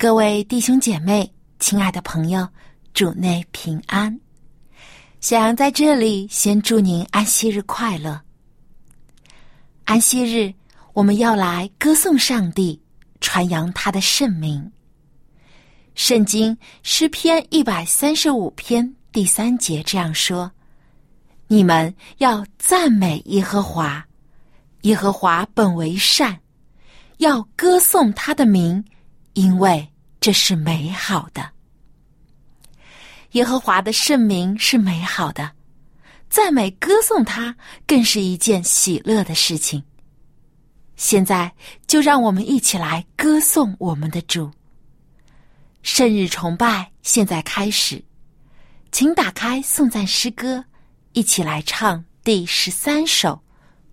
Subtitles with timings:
[0.00, 2.48] 各位弟兄姐妹，亲爱的朋友，
[2.94, 4.18] 主内平安。
[5.20, 8.18] 小杨在这里先祝您安息日快乐。
[9.84, 10.54] 安息日，
[10.94, 12.80] 我们要来歌颂上帝，
[13.20, 14.72] 传扬他的圣名。
[15.94, 20.50] 圣经诗篇一百三十五篇第三节这样说
[21.46, 24.02] ：“你们要赞美耶和华，
[24.80, 26.40] 耶和华本为善，
[27.18, 28.82] 要歌颂他的名。”
[29.34, 29.88] 因为
[30.20, 31.50] 这是美好的，
[33.32, 35.50] 耶和华的圣名是美好的，
[36.28, 39.82] 赞美歌颂他更是一件喜乐的事情。
[40.96, 41.50] 现在
[41.86, 44.50] 就让我们一起来歌颂我们的主。
[45.82, 48.04] 圣日崇拜现在开始，
[48.92, 50.62] 请打开颂赞诗歌，
[51.14, 53.30] 一起来唱第十三首《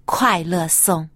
[0.04, 1.10] 快乐颂》。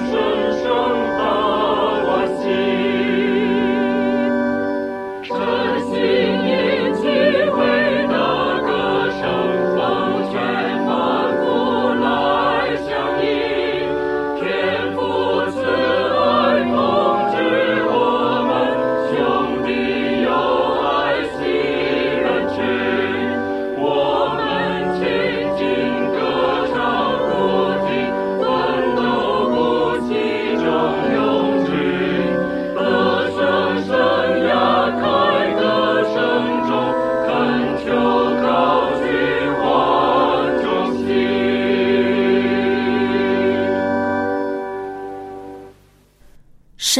[0.00, 0.29] Russia.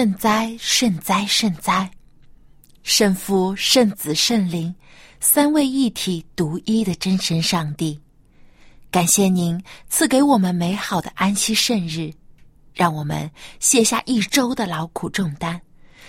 [0.00, 1.90] 圣哉，圣哉，圣哉！
[2.82, 4.74] 圣父、圣子、圣灵，
[5.20, 8.00] 三位一体、独一的真神上帝，
[8.90, 12.10] 感谢您赐给我们美好的安息圣日，
[12.72, 15.60] 让我们卸下一周的劳苦重担，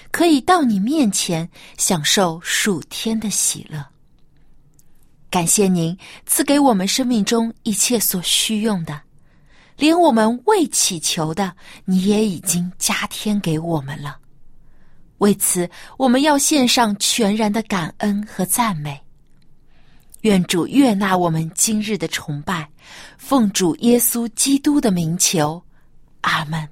[0.09, 3.85] 可以到你面前享受数天的喜乐。
[5.29, 9.01] 感谢您赐给我们生命中一切所需用的。
[9.81, 11.56] 连我们未祈求的，
[11.86, 14.16] 你也已经加添给我们了。
[15.18, 15.68] 为此，
[15.98, 19.01] 我们要献上全然的感恩和赞美。
[20.22, 22.69] 愿主悦纳我们今日的崇拜，
[23.18, 25.60] 奉主耶稣基督的名求，
[26.22, 26.69] 阿门。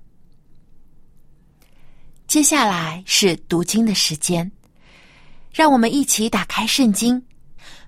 [2.27, 4.51] 接下来是读经的时间，
[5.51, 7.19] 让我们一起打开圣经，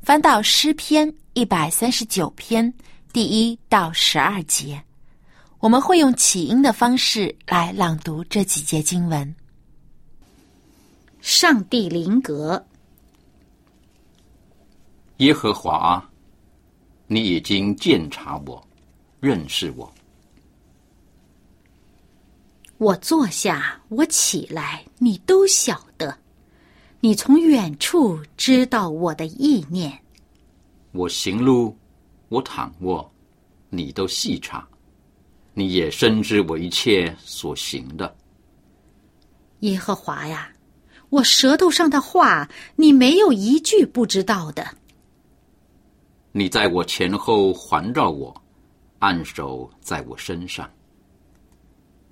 [0.01, 2.73] 翻到诗篇一百三十九篇
[3.13, 4.83] 第一到十二节。
[5.61, 9.35] 我们会用起音的方式来朗读这几节经文。
[11.21, 12.65] 上帝灵格，
[15.17, 16.03] 耶和华，
[17.05, 18.67] 你已经鉴察我，
[19.19, 19.93] 认识我。
[22.79, 26.17] 我坐下，我起来，你都晓得。
[27.01, 29.95] 你从远处知道我的意念。
[30.91, 31.77] 我行路，
[32.29, 33.07] 我躺卧，
[33.69, 34.67] 你都细察。
[35.53, 38.15] 你也深知我一切所行的。
[39.59, 40.51] 耶和华呀，
[41.09, 44.65] 我舌头上的话，你没有一句不知道的。
[46.31, 48.33] 你在我前后环绕我，
[48.99, 50.69] 按手在我身上。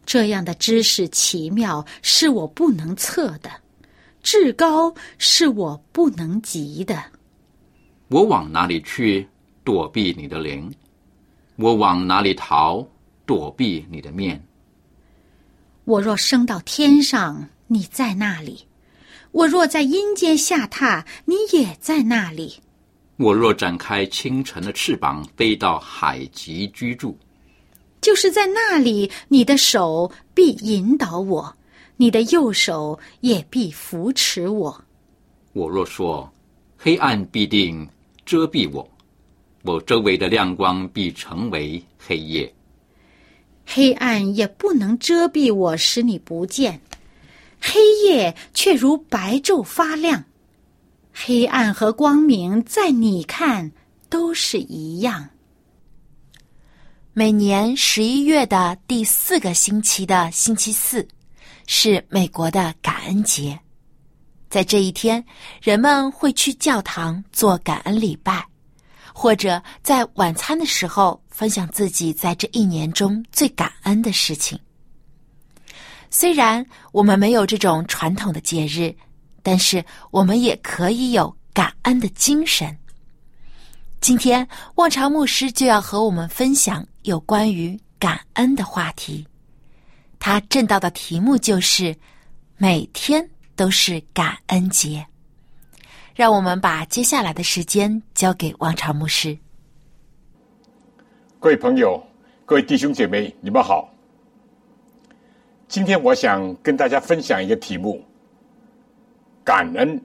[0.06, 3.50] 这样的知识奇妙，是我不能测的；
[4.22, 7.02] 至高，是我不能及的。
[8.10, 9.26] 我往哪里去
[9.64, 10.70] 躲避你的灵？
[11.56, 12.86] 我往哪里逃
[13.30, 14.44] 躲避你的面？
[15.86, 18.66] 我若升到天上，你在那里；
[19.30, 22.56] 我若在阴间下榻，你也在那里。
[23.18, 27.16] 我若展开清晨的翅膀，飞到海极居住。
[28.02, 31.56] 就是在那里，你的手必引导我，
[31.98, 34.84] 你的右手也必扶持我。
[35.54, 36.28] 我若说
[36.80, 37.88] 黑暗必定
[38.26, 38.90] 遮蔽我，
[39.62, 42.52] 我周围的亮光必成为黑夜。
[43.71, 46.80] 黑暗也不能遮蔽我，使你不见；
[47.62, 50.24] 黑夜却如白昼发亮。
[51.13, 53.71] 黑暗和光明，在你看
[54.10, 55.30] 都是一样。
[57.13, 61.07] 每年十一月的第四个星期的星期四，
[61.68, 63.60] 是美国的感恩节。
[64.50, 65.24] 在这一天，
[65.62, 68.44] 人们会去教堂做感恩礼拜，
[69.13, 74.60] 或者在晚餐的时候分享自己在这一年中最感恩的事情。
[76.10, 78.94] 虽然我们没有这种传统的节日，
[79.42, 79.82] 但是
[80.12, 82.78] 我们也可以有感恩的精神。
[84.02, 84.46] 今天，
[84.76, 89.26] 望潮牧师就要和我们分享有关于感恩的话题。
[90.20, 91.96] 他正道的题目就是
[92.60, 93.26] “每天
[93.56, 95.08] 都是感恩节”。
[96.14, 99.40] 让我们把接下来的时间交给望潮牧师。
[101.42, 102.04] 各位朋友，
[102.46, 103.90] 各位弟兄姐妹，你们好。
[105.70, 108.04] 今天我想跟大家分享一个题目：
[109.42, 109.98] 感恩。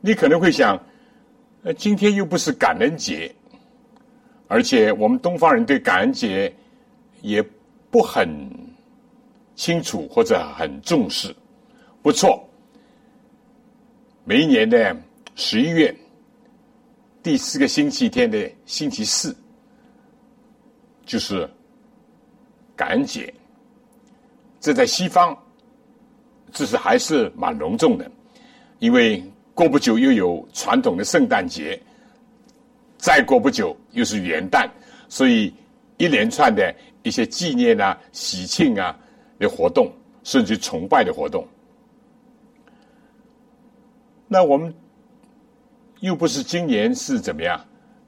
[0.00, 0.80] 你可能会想。
[1.62, 3.34] 那今天又不是感恩节，
[4.46, 6.54] 而且我们东方人对感恩节
[7.22, 7.42] 也
[7.90, 8.28] 不很
[9.56, 11.34] 清楚或者很重视。
[12.02, 12.48] 不错，
[14.22, 14.96] 每一年的
[15.34, 15.92] 十一月
[17.20, 19.36] 第四个星期天的星期四，
[21.06, 21.48] 就是
[22.76, 23.32] 感恩节。
[24.60, 25.34] 这在西方，
[26.52, 28.10] 这是还是蛮隆重的，
[28.80, 29.24] 因为。
[29.56, 31.80] 过不久又有传统的圣诞节，
[32.98, 34.68] 再过不久又是元旦，
[35.08, 35.50] 所以
[35.96, 38.94] 一连串的一些纪念啊、喜庆啊
[39.38, 39.90] 的活动，
[40.24, 41.48] 甚至崇拜的活动。
[44.28, 44.74] 那我们
[46.00, 47.58] 又不是今年是怎么样？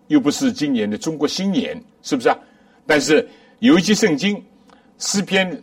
[0.08, 2.38] 又不是今年的中国新年，是不是啊？
[2.88, 3.28] 但是
[3.58, 4.42] 有一句圣经
[4.96, 5.62] 诗篇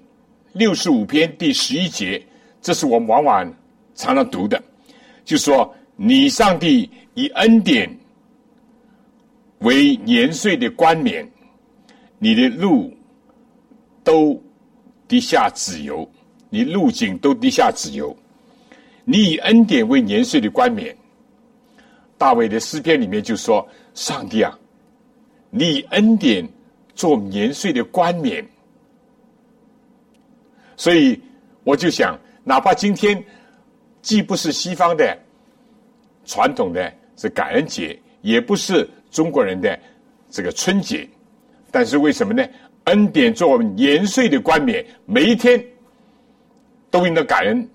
[0.54, 2.24] 六十五篇第十一节，
[2.62, 3.54] 这是我们往往
[3.96, 4.62] 常常读的。
[5.24, 7.90] 就说你上帝以恩典
[9.62, 11.28] 为年岁的冠冕，
[12.20, 12.96] 你的路
[14.04, 14.40] 都
[15.08, 16.08] 滴下子油，
[16.52, 18.16] 你路径都滴下子油。
[19.04, 20.96] 你以恩典为年岁的冠冕。
[22.20, 24.58] 大卫的诗篇里面就说：“上帝啊，
[25.50, 26.48] 你以恩典
[26.96, 28.44] 做年岁的冠冕。”
[30.76, 31.22] 所以
[31.64, 33.24] 我就想，哪怕今天。
[34.06, 35.18] 既不是西方的
[36.26, 39.80] 传统的这感恩节，也不是中国人的
[40.30, 41.10] 这个春节，
[41.72, 42.48] 但是为什么呢？
[42.84, 45.60] 恩典做我们年岁的冠冕，每一天
[46.92, 47.68] 都应该感恩。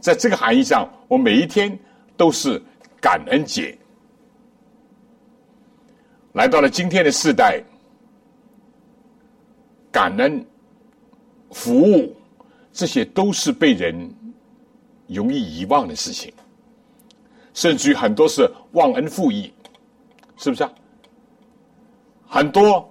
[0.00, 1.78] 在这个含义上，我每一天
[2.14, 2.62] 都是
[3.00, 3.74] 感恩节。
[6.34, 7.58] 来到了今天的世代，
[9.90, 10.44] 感恩、
[11.50, 12.16] 服务，
[12.72, 14.14] 这些都是被人。
[15.12, 16.32] 容易遗忘的事情，
[17.52, 19.52] 甚至于很多是忘恩负义，
[20.36, 20.72] 是不是啊？
[22.28, 22.88] 很多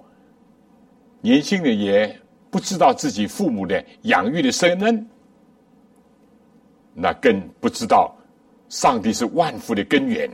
[1.22, 2.14] 年轻人也
[2.50, 5.08] 不知道自己父母的养育的深恩，
[6.92, 8.14] 那更不知道
[8.68, 10.30] 上帝是万福的根源。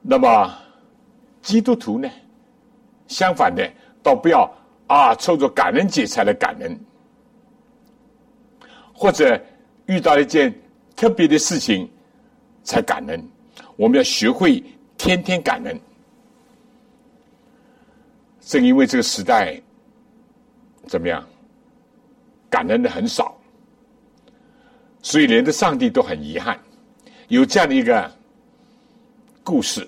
[0.00, 0.50] 那么
[1.42, 2.08] 基督徒呢？
[3.08, 3.70] 相反的，
[4.02, 4.50] 倒不要
[4.88, 6.78] 啊，凑着感恩节才来感恩，
[8.92, 9.40] 或者
[9.86, 10.52] 遇到一件
[10.96, 11.88] 特别的事情
[12.64, 13.22] 才感恩。
[13.76, 14.62] 我们要学会
[14.96, 15.80] 天天感恩。
[18.40, 19.60] 正因为这个时代
[20.86, 21.24] 怎么样，
[22.48, 23.38] 感恩的很少，
[25.02, 26.58] 所以连的上帝都很遗憾。
[27.28, 28.10] 有这样的一个
[29.44, 29.86] 故事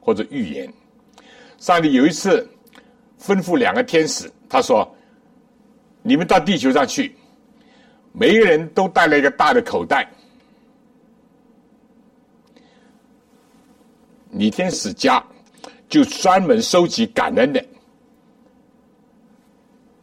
[0.00, 0.72] 或者寓言，
[1.58, 2.48] 上帝有一次
[3.20, 4.88] 吩咐两个天使，他说
[6.02, 7.14] ：“你们到地球上去，
[8.12, 10.08] 每一个人都带了一个大的口袋。
[14.30, 15.22] 你天使家。”
[15.88, 17.64] 就专门收集感恩的，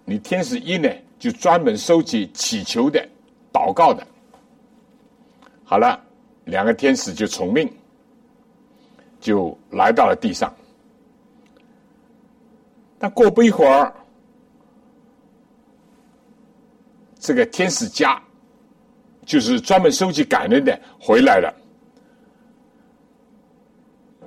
[0.05, 0.89] 你天使一呢，
[1.20, 3.05] 就专门收集祈求的、
[3.51, 4.08] 祷告的。
[5.65, 6.01] 好了，
[6.46, 7.70] 两个天使就从命，
[9.20, 10.55] 就来到了地上。
[13.03, 13.93] 但过不一会儿，
[17.19, 18.17] 这个天使家
[19.25, 21.53] 就是专门收集感恩的回来了。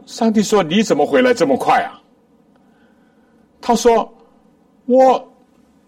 [0.04, 1.96] 上帝说：“你怎么回来这么快啊？”
[3.62, 4.14] 他说
[4.84, 5.26] ：“我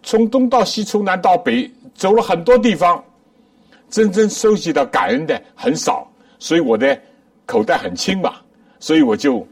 [0.02, 3.04] 从东到西，从南到北，走了很多地方，
[3.90, 6.99] 真正收集到感恩的很少，所以我的
[7.45, 8.37] 口袋很轻嘛，
[8.80, 9.47] 所以我就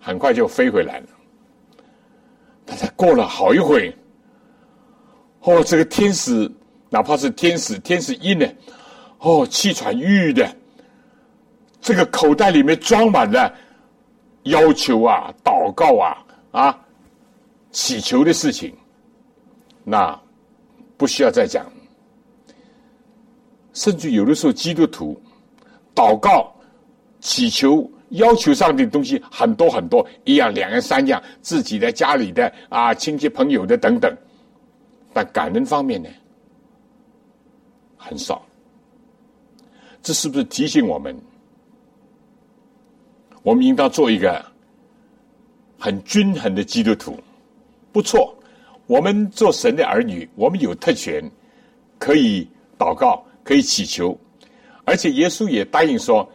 [0.00, 1.06] 很快就飞回来了。
[2.64, 3.94] 但是过了好一会，
[5.40, 6.50] 哦，这个天使，
[6.90, 8.46] 哪怕是天使，天使一呢，
[9.18, 10.48] 哦，气喘吁吁的。”
[11.80, 13.52] 这个口袋里面装满了
[14.44, 16.78] 要求啊、祷告啊、啊
[17.72, 18.72] 祈求的事情，
[19.82, 20.16] 那
[20.96, 21.66] 不需要再讲。
[23.72, 25.20] 甚至有的时候，基督徒
[25.92, 26.54] 祷告、
[27.18, 34.14] 祈求、要求上的东西很多很多，一样、两样、三样，自己的、家里的啊、亲戚朋友的等等，
[35.12, 36.08] 但感恩方面呢，
[37.96, 38.44] 很少。
[40.02, 41.16] 这是不是提醒我们？
[43.42, 44.44] 我们应当做一个
[45.78, 47.18] 很均衡的基督徒，
[47.92, 48.34] 不错。
[48.86, 51.24] 我们做神的儿女，我们有特权，
[51.98, 54.18] 可以祷告，可以祈求，
[54.84, 56.28] 而且耶稣也答应说：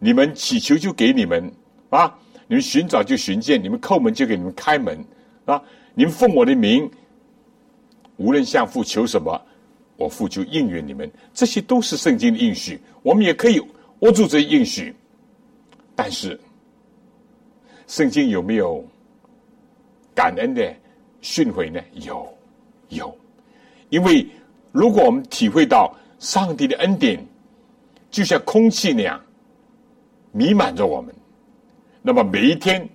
[0.00, 1.52] 你们祈求就给你们
[1.90, 2.12] 啊，
[2.48, 4.98] 你们寻找就寻见，你们叩门就给你们开门
[5.44, 5.62] 啊。
[5.94, 6.90] 你们奉我的名，
[8.16, 9.40] 无论向父求什么，
[9.96, 11.08] 我父就应允你们。
[11.32, 13.60] 这些都是圣经的应许，我们也可以
[14.00, 14.92] 握住这应许，
[15.94, 16.40] 但是。
[17.86, 18.84] 圣经有没有
[20.14, 20.72] 感恩的
[21.22, 21.80] 训诲呢？
[21.94, 22.32] 有，
[22.88, 23.18] 有。
[23.88, 24.24] 因为
[24.70, 27.18] 如果我们体会到上帝的恩典，
[28.08, 29.20] 就像空气那样
[30.32, 31.14] 弥漫着我们，
[32.02, 32.88] 那么每一天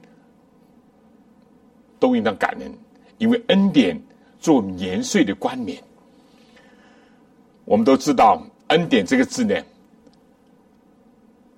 [2.00, 2.72] 都应当感恩，
[3.18, 4.00] 因为恩典
[4.40, 5.82] 做年岁的冠冕。
[7.66, 9.56] 我们都知道“恩典”这个字呢，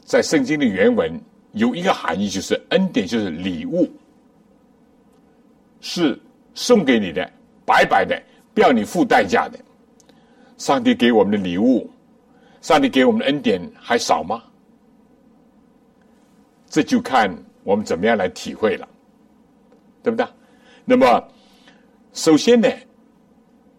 [0.06, 1.20] 在圣经的原文。
[1.54, 3.90] 有一个含义，就是恩典，就是礼物，
[5.82, 6.20] 是
[6.54, 7.28] 送给你的，
[7.66, 8.22] 白白的，
[8.54, 9.58] 不要你付代价的。
[10.58, 11.90] 上帝给我们的礼物，
[12.62, 14.44] 上帝给我们的恩典还少吗？
[16.70, 17.34] 这就看
[17.64, 18.88] 我们怎么样来体会了，
[20.04, 20.26] 对不对？
[20.86, 21.28] 那么，
[22.14, 22.70] 首先呢，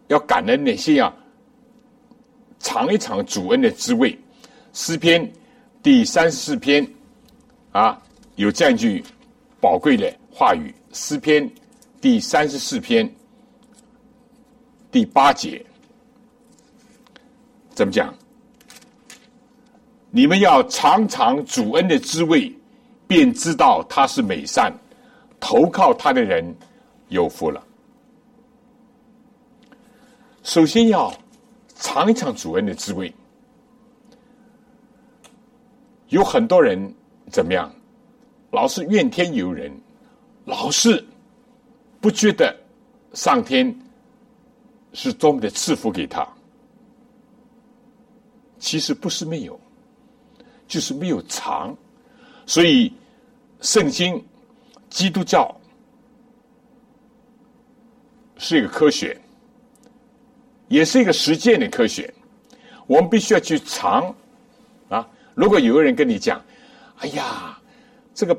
[0.09, 1.14] 要感恩呢，先要
[2.59, 4.18] 尝一尝主恩的滋味。
[4.73, 5.30] 诗篇
[5.83, 6.87] 第三十四篇。
[7.71, 8.02] 啊，
[8.37, 9.04] 有这样一句
[9.61, 11.49] 宝贵的话语，《诗篇》
[12.00, 13.09] 第三十四篇
[14.90, 15.64] 第八节，
[17.75, 18.12] 怎么讲？
[20.11, 22.52] 你们要尝尝主恩的滋味，
[23.09, 24.73] 便知道他是美善，
[25.41, 26.55] 投靠他的人
[27.09, 27.61] 有福了。
[30.45, 31.12] 首先要
[31.75, 33.12] 尝一尝主恩的滋味，
[36.09, 36.95] 有很多人。
[37.31, 37.71] 怎么样？
[38.53, 39.71] 老是怨天尤人，
[40.47, 41.07] 老是
[42.00, 42.57] 不觉得
[43.12, 43.79] 上天
[44.95, 46.27] 是多么的赐福给他。
[48.59, 49.61] 其实不是没有，
[50.67, 51.77] 就是没有尝。
[52.49, 52.90] 所以，
[53.61, 54.25] 圣经、
[54.88, 55.55] 基督教
[58.38, 59.14] 是一个科学，
[60.69, 62.12] 也是一个实践的科学。
[62.87, 64.14] 我们必须要去尝
[64.88, 65.07] 啊。
[65.35, 66.43] 如果有个人跟你讲
[67.00, 67.61] ：“哎呀，
[68.14, 68.35] 这个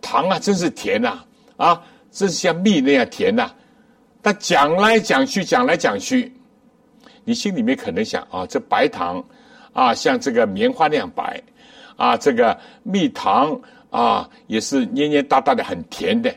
[0.00, 1.22] 糖啊，真是甜呐，
[1.58, 3.54] 啊，真是像蜜那样甜呐。”
[4.22, 6.32] 但讲来讲去，讲来讲去，
[7.24, 9.22] 你心里面可能想：“啊，这白糖
[9.74, 11.42] 啊，像这个棉花那样白
[12.00, 16.34] 啊，这个蜜糖啊，也是黏黏哒哒的，很甜的。”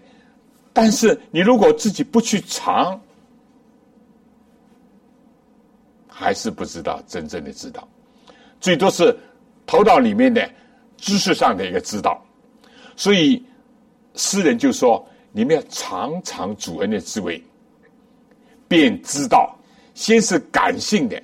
[0.75, 2.99] 但是你如果自己不去尝，
[6.09, 7.87] 还是不知道真正的知道，
[8.59, 9.17] 最多是
[9.65, 10.49] 头脑里面的
[10.97, 12.21] 知识上的一个知道。
[12.97, 13.41] 所以
[14.15, 17.41] 诗人就说：“你们要尝尝主恩的滋味，
[18.67, 19.57] 便知道。
[19.93, 21.21] 先是感性的，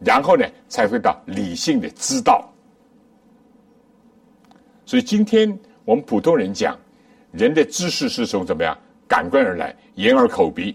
[0.00, 2.44] 然后呢，才会到理性的知道。”
[4.86, 6.78] 所以今天我们普通人讲，
[7.32, 8.76] 人的知识是从怎么样
[9.06, 10.74] 感官而来，眼耳口鼻。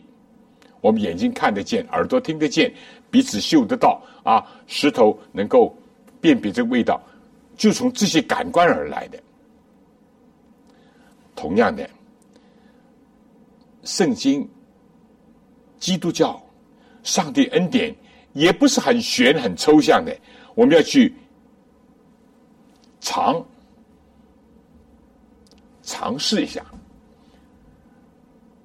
[0.81, 2.73] 我们眼睛看得见，耳朵听得见，
[3.09, 5.75] 鼻子嗅得到啊，舌头能够
[6.19, 7.01] 辨别这个味道，
[7.55, 9.19] 就从这些感官而来的。
[11.35, 11.89] 同样的，
[13.83, 14.47] 圣经、
[15.79, 16.41] 基督教、
[17.03, 17.95] 上帝恩典
[18.33, 20.15] 也不是很玄、很抽象的，
[20.55, 21.13] 我们要去
[22.99, 23.43] 尝
[25.91, 26.63] 尝试一下。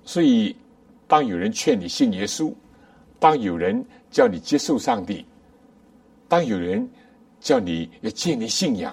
[0.05, 0.55] 所以。
[1.09, 2.53] 当有人劝你信耶稣，
[3.21, 5.25] 当有人叫你接受上帝，
[6.27, 6.85] 当有人
[7.39, 8.93] 叫你要建立信仰，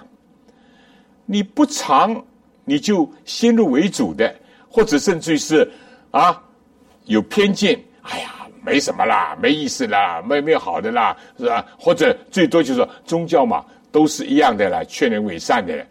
[1.26, 2.24] 你不尝，
[2.66, 4.32] 你就先入为主的，
[4.70, 5.68] 或者甚至是
[6.12, 6.40] 啊
[7.06, 11.66] 有偏见，哎呀，没什么啦，没意思啦，没没有好的啦，是吧？
[11.80, 15.84] 或者最多就是说宗教嘛，都是一样的啦，劝人为善的，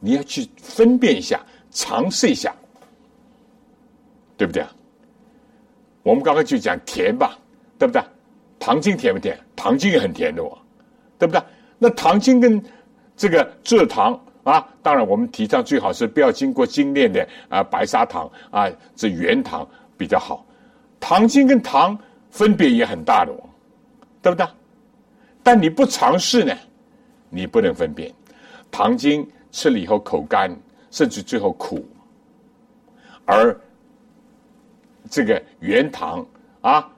[0.00, 1.40] 你要去分辨一下，
[1.72, 2.54] 尝试一下，
[4.36, 4.70] 对不对啊？
[6.04, 7.36] 我们刚刚就讲甜吧，
[7.78, 8.02] 对不对？
[8.58, 9.36] 糖精甜不甜？
[9.56, 10.56] 糖精也很甜的哦，
[11.18, 11.42] 对不对？
[11.78, 12.62] 那糖精跟
[13.16, 20.46] 这个蔗糖啊，当然我们提倡最好是不要经过精炼的啊白砂糖啊，这原糖比较好。
[21.00, 21.98] 糖精跟糖
[22.30, 23.48] 分别也很大的哦，
[24.20, 24.46] 对不对？
[25.42, 26.54] 但你不尝试呢，
[27.30, 28.12] 你不能分辨。
[28.70, 30.50] 糖精吃了以后口干，
[30.92, 31.84] 甚至最后苦，
[33.24, 33.60] 而。
[35.10, 36.24] 这个原糖
[36.62, 36.88] 啊，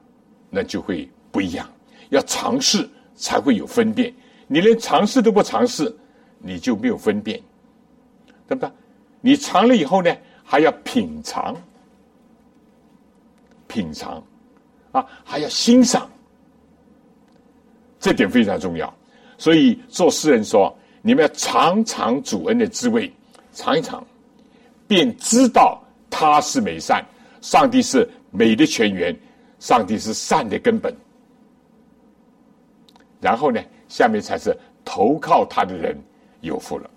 [0.50, 1.68] 那就会不一样。
[2.10, 4.14] 要尝试才会有分辨。
[4.46, 5.92] 你连尝试都不尝试，
[6.38, 7.40] 你就没有分辨，
[8.46, 8.70] 对不对？
[9.20, 11.56] 你尝了以后呢，还要品尝，
[13.66, 14.22] 品尝
[14.92, 16.08] 啊，还要欣赏，
[17.98, 18.94] 这点非常重要。
[19.38, 23.12] 所以做诗人说：“你们要尝尝主恩的滋味，
[23.54, 24.04] 尝一尝，
[24.86, 27.04] 便知道他是美善。”
[27.40, 29.14] 上帝是美的泉源，
[29.58, 30.96] 上帝是善的根本。
[33.20, 35.94] 然后呢，下面才是投靠他的人
[36.40, 36.88] 有福了，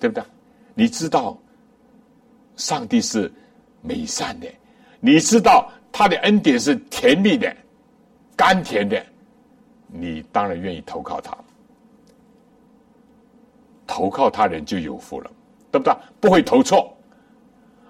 [0.00, 0.24] 对不对？
[0.74, 1.38] 你知道，
[2.56, 3.32] 上帝是
[3.80, 4.48] 美善的，
[4.98, 7.56] 你知道他的恩典是甜蜜的、
[8.36, 9.00] 甘甜的，
[9.86, 11.36] 你当然愿意投靠他。
[13.88, 15.30] 投靠他人就有福了，
[15.72, 15.92] 对不对？
[16.20, 16.96] 不会投错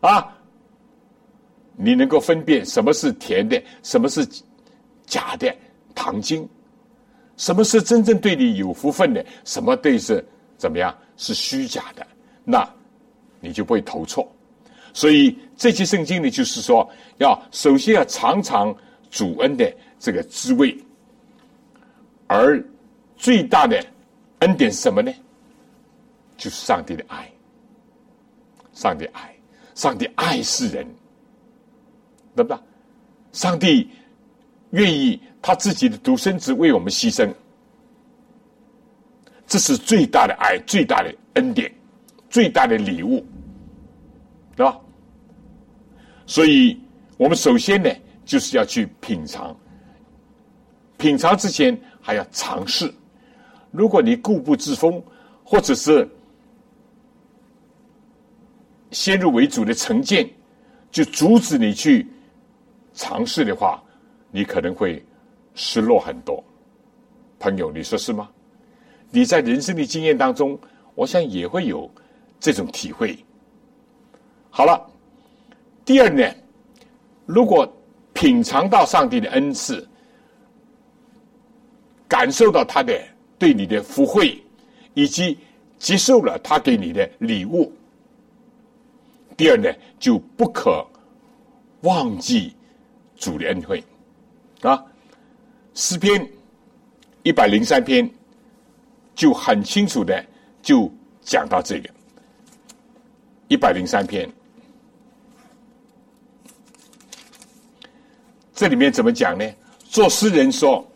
[0.01, 0.35] 啊。
[1.77, 4.27] 你能够分辨什么是甜的，什么是
[5.05, 5.55] 假的
[5.95, 6.49] 糖精，
[7.37, 10.25] 什么是真正对你有福分的，什么对是
[10.57, 12.07] 怎么样是虚假的，
[12.45, 12.69] 那
[13.41, 14.27] 你就不会投错。
[14.93, 18.75] 所以这期圣经呢，就是说，要首先要尝尝
[19.11, 20.77] 主恩的这个滋味，
[22.27, 22.61] 而
[23.17, 23.81] 最大的
[24.41, 25.13] 恩典是什么呢？
[26.39, 27.31] 就是上帝的爱，
[28.73, 29.37] 上帝爱，
[29.75, 30.87] 上帝爱世人。
[32.37, 32.61] 对不对？
[33.33, 33.91] 上帝
[34.71, 37.29] 愿意他自己的独生子为我们牺牲，
[39.45, 41.69] 这是最大的爱，最大的恩典，
[42.31, 43.27] 最大的礼物，
[44.55, 44.79] 对吧？
[46.27, 46.81] 所以，
[47.17, 47.91] 我们首先呢，
[48.25, 49.57] 就是要去品尝。
[50.97, 52.95] 品尝之前还要尝试。
[53.73, 55.03] 如果你固步自封，
[55.43, 56.09] 或者是
[58.91, 60.29] 先入为主的成见，
[60.91, 62.07] 就阻止你去。
[62.95, 63.83] 尝试的话，
[64.31, 65.05] 你可能会
[65.55, 66.43] 失落很多。
[67.39, 68.29] 朋友，你说是吗？
[69.11, 70.59] 你在人生的经验当中，
[70.95, 71.89] 我想也会有
[72.41, 73.17] 这种体会。
[74.51, 74.85] 好了，
[75.85, 76.29] 第二呢，
[77.25, 77.71] 如果
[78.13, 79.87] 品尝到上帝的恩赐，
[82.09, 83.01] 感受到他的
[83.39, 84.43] 对你的福惠，
[84.95, 85.39] 以及
[85.79, 87.73] 接受了他给你的礼物，
[89.39, 90.87] 第二呢，就不可
[91.81, 92.53] 忘记。
[93.21, 93.83] 主的恩惠
[94.61, 94.81] 啊，
[95.75, 96.25] 诗篇
[97.25, 98.09] 一百零三篇
[99.13, 100.25] 就很清楚的
[100.63, 100.89] 就
[101.21, 101.91] 讲到这个
[103.49, 104.31] 一百零三篇，
[108.55, 109.45] 这里面怎么讲呢？
[109.83, 110.89] 作诗人说：“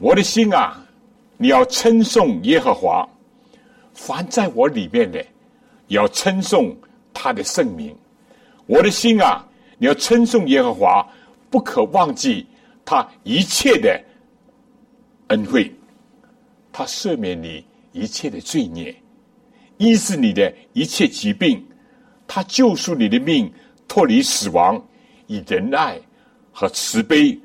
[0.00, 0.82] 我的心啊，
[1.36, 3.06] 你要称颂耶和华，
[3.92, 5.22] 凡在我里面的，
[5.88, 6.74] 要称颂
[7.26, 7.92] 他的圣名。
[8.66, 9.44] 我的心啊，
[9.78, 11.04] 你要称颂耶和华，
[11.50, 12.46] 不可忘记
[12.84, 14.00] 他一切的。”
[15.28, 15.74] 恩惠，
[16.70, 18.94] 他赦免你一切的罪孽，
[19.76, 21.60] 医治你的一切疾病，
[22.28, 23.52] 他救赎你的命，
[23.88, 24.80] 脱离死亡，
[25.26, 26.00] 以仁爱
[26.52, 27.36] 和慈悲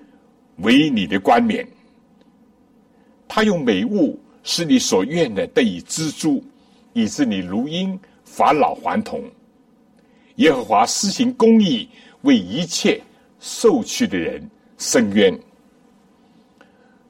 [0.58, 1.68] 为你的冠冕。
[3.28, 6.44] 他用美物使你所愿的得以知足，
[6.94, 9.24] 以致你如婴返老还童。
[10.42, 11.88] 耶和华施行公义，
[12.24, 13.00] 为一切
[13.40, 14.42] 受屈的人
[14.78, 15.40] 伸冤。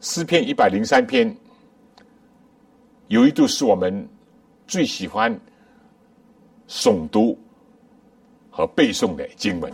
[0.02, 1.34] 诗篇一百零三篇，
[3.08, 4.06] 有一度是我们
[4.68, 5.34] 最喜欢
[6.68, 7.38] 诵读
[8.50, 9.72] 和背诵的经文。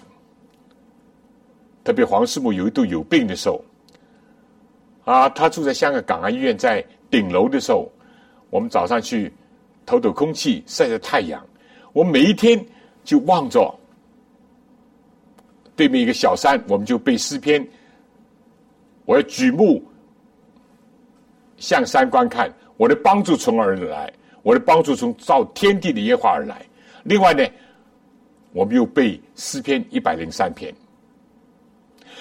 [1.84, 3.65] 特别黄师母有一度有病的时候，
[5.04, 7.91] 啊，他住在香港港安医院在顶楼的时候，
[8.52, 9.34] 我们早上去
[9.84, 11.43] 透透空气、晒晒太阳。
[11.93, 12.63] 我每一天
[13.08, 13.74] 就望着
[15.78, 17.65] 对面一个小山，我们就背诗篇。
[19.06, 19.82] 我要举目。
[21.56, 24.12] 向山观看，我的帮助从而来，
[24.43, 26.63] 我的帮助从造天地的耶和华而来。
[27.04, 27.48] 另外呢，
[28.52, 30.76] 我们又背诗篇一百零三篇。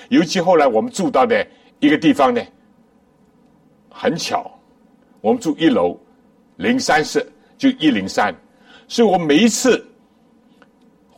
[0.09, 1.45] 尤其后来我们住到的
[1.81, 2.41] 一个地方呢，
[3.91, 4.49] 很巧，
[5.21, 5.99] 我们住一楼
[6.57, 8.33] 零三室，就一零三，
[8.87, 9.85] 所以我每一次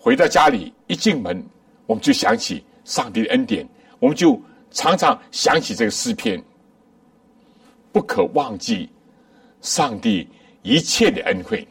[0.08, 1.44] 回到家里一进门，
[1.84, 3.68] 我们就想起上帝的恩典，
[3.98, 4.40] 我们就
[4.70, 6.42] 常常想起这个诗篇。
[7.92, 8.88] 不可忘记
[9.60, 10.26] 上帝
[10.62, 11.68] 一切的恩惠。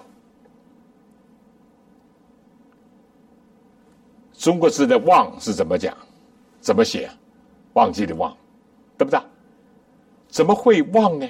[4.34, 5.98] 中国字的“忘”是怎么讲？
[6.62, 7.10] 怎么写？
[7.74, 8.38] 忘记的“忘”，
[9.00, 9.20] 对不对？
[10.28, 11.28] 怎么会忘呢？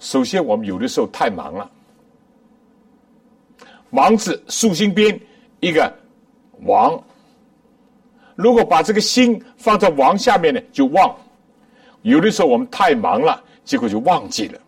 [0.00, 1.70] 首先，我们有的时候太忙了。
[3.88, 5.18] 忙字竖心边
[5.60, 5.90] 一个
[6.62, 7.02] “王”，
[8.34, 11.14] 如果把这个心放在“王”下面呢，就忘。
[12.02, 13.42] 有的时候我们太忙了。
[13.66, 14.60] 结果就忘记了。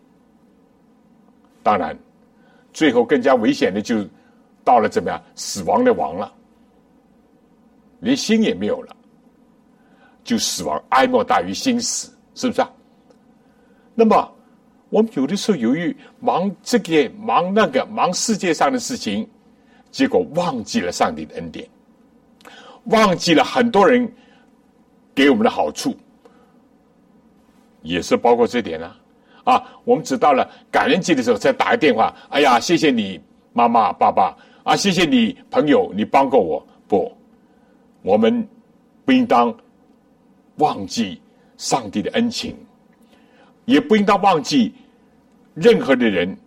[1.63, 1.97] 当然，
[2.73, 4.05] 最后更加危险的就
[4.61, 5.23] 到了怎么样？
[5.35, 6.29] 死亡的亡了，
[8.01, 8.93] 连心也没有了，
[10.21, 12.69] 就死亡，哀莫大于心死，是不是啊？
[13.95, 14.29] 那么，
[14.89, 19.25] 我们有的时候由于忙这个忙那个忙世界上的事情，
[19.91, 21.65] 结果忘记了上帝的恩典，
[22.85, 24.11] 忘记了很多人
[25.13, 25.95] 给我们的好处。
[27.81, 28.93] 也是包括这点呢，
[29.45, 33.19] 啊，我们知道了感恩节的时候再打个电话，哎呀，谢谢你
[33.53, 36.65] 妈妈爸爸啊，谢谢你朋友，你帮过我。
[36.89, 37.09] 不，
[38.01, 38.45] 我们
[39.05, 39.55] 不应当
[40.57, 41.21] 忘记
[41.55, 42.53] 上帝的恩情，
[43.63, 44.73] 也不应当忘记
[45.53, 46.37] 任何的人，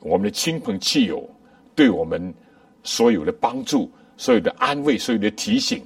[0.00, 1.28] 我们的亲朋戚友
[1.76, 2.34] 对我们
[2.82, 5.84] 所有的帮助、所有的安慰、所有的提醒。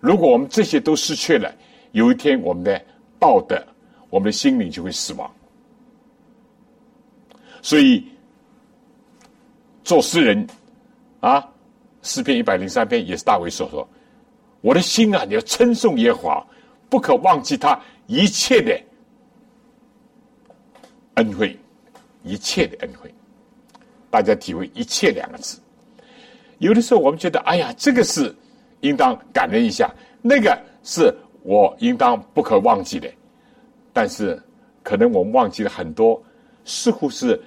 [0.00, 1.52] 如果我们这些都失去了，
[1.92, 2.80] 有一天，我们的
[3.18, 3.60] 道德，
[4.10, 5.30] 我们的心灵就会死亡。
[7.62, 8.04] 所以，
[9.82, 10.46] 做诗人
[11.20, 11.48] 啊，
[12.02, 13.88] 诗篇一百零三篇也是大卫所说
[14.60, 16.46] ：“我的心啊，你要称颂耶和华，
[16.88, 18.80] 不可忘记他一切的
[21.14, 21.58] 恩惠，
[22.22, 23.12] 一切的恩惠。”
[24.10, 25.58] 大家体会“一切”两个字。
[26.58, 28.34] 有的时候，我们觉得，哎呀，这个是
[28.80, 29.90] 应当感恩一下，
[30.22, 31.14] 那个是。
[31.48, 33.08] 我应当不可忘记的，
[33.92, 34.42] 但是
[34.82, 36.20] 可能我们忘记了很多，
[36.64, 37.40] 似乎是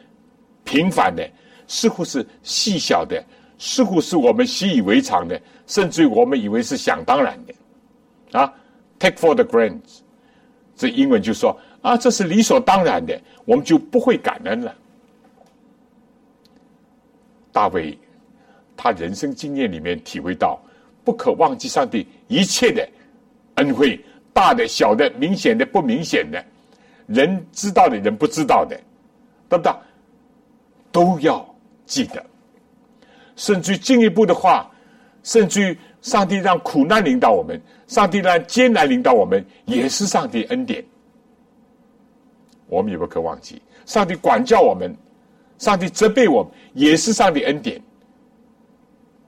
[0.64, 1.30] 平凡的，
[1.68, 3.22] 似乎是细小的，
[3.58, 8.54] 似乎是我们习以为常的，甚至于我们以为是想当然的，啊
[9.00, 9.82] ，take for the granted，
[10.78, 14.74] 这英文就说啊，这是理所当然的，我们就不会感恩了。
[17.52, 18.00] 大卫
[18.82, 20.58] 他人生经验里面体会到，
[21.04, 22.88] 不可忘记上帝一切的。
[23.56, 24.00] 恩惠
[24.32, 26.42] 大的、小的、明显的、不明显的，
[27.08, 28.80] 人知道的人不知道的，
[29.50, 29.74] 对不对？
[30.94, 31.46] 都要
[31.86, 32.26] 记得。
[33.36, 34.72] 甚至进一步的话，
[35.24, 40.82] 甚至上帝让苦难领导我们，上帝让艰难领导我们，也是上帝恩典。
[42.68, 44.96] 我们也不可忘记，上帝管教我们，
[45.58, 47.82] 上帝责备我们，也是上帝恩典。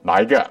[0.01, 0.49] 哪一个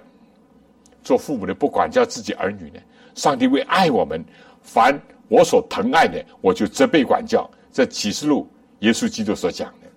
[1.02, 2.80] 做父母的不管教自己儿女呢？
[3.14, 4.24] 上帝为爱我们，
[4.62, 7.50] 凡我所疼爱的，我就责备管教。
[7.72, 8.48] 这启示录
[8.80, 9.88] 耶稣基督所讲的，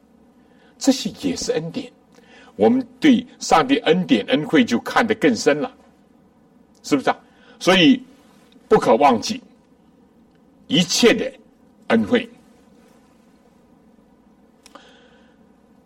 [0.78, 1.92] 这些也是恩典。
[2.56, 5.72] 我们对上帝恩典恩惠就看得更深了，
[6.84, 7.18] 是不是啊？
[7.60, 8.04] 所以
[8.68, 9.42] 不可忘记
[10.68, 11.32] 一切的
[11.88, 12.30] 恩惠。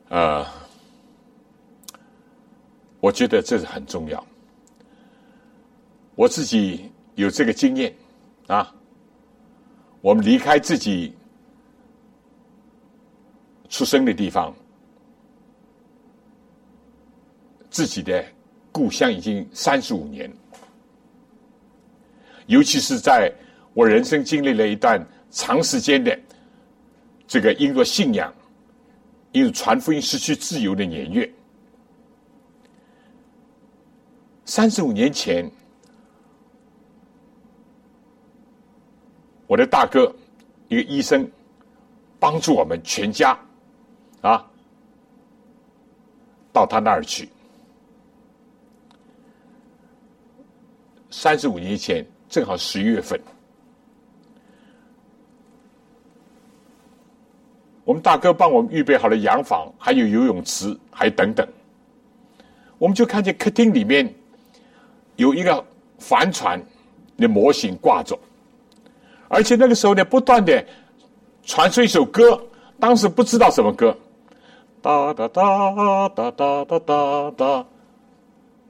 [0.09, 0.45] 呃，
[2.99, 4.25] 我觉得这是很重要。
[6.15, 7.93] 我自己有这个经验
[8.47, 8.73] 啊，
[10.01, 11.13] 我们离开自己
[13.69, 14.55] 出生的地方，
[17.69, 18.25] 自己的
[18.71, 20.31] 故乡已经三十五年，
[22.47, 23.31] 尤其是在
[23.73, 26.19] 我人生经历了一段长时间的
[27.27, 28.33] 这个因为信仰。
[29.33, 31.31] 因传福音失去自由的年月，
[34.47, 35.51] 三十五年前，
[39.45, 40.09] 我的大哥
[40.69, 41.29] 一个医生
[42.17, 43.37] 帮助我们全家
[44.21, 44.49] 啊
[46.53, 47.27] 到他那儿去。
[51.11, 53.19] 三十五年前，正好十一月份。
[57.83, 61.45] 我们大哥帮我们预备好了洋房，还有游泳池，还等等。
[62.77, 64.13] 我们就看见客厅里面
[65.17, 65.63] 有一个
[65.99, 66.59] 帆船
[67.17, 68.17] 的模型挂着，
[69.27, 70.65] 而且那个时候呢，不断的
[71.43, 72.41] 传出一首歌，
[72.79, 73.95] 当时不知道什么歌，
[74.81, 77.65] 哒哒哒哒哒哒哒哒，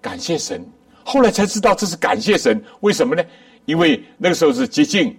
[0.01, 0.65] 感谢神。
[1.03, 3.23] 后来才知道这是感谢神，为什么呢？
[3.65, 5.17] 因为那个时候是接近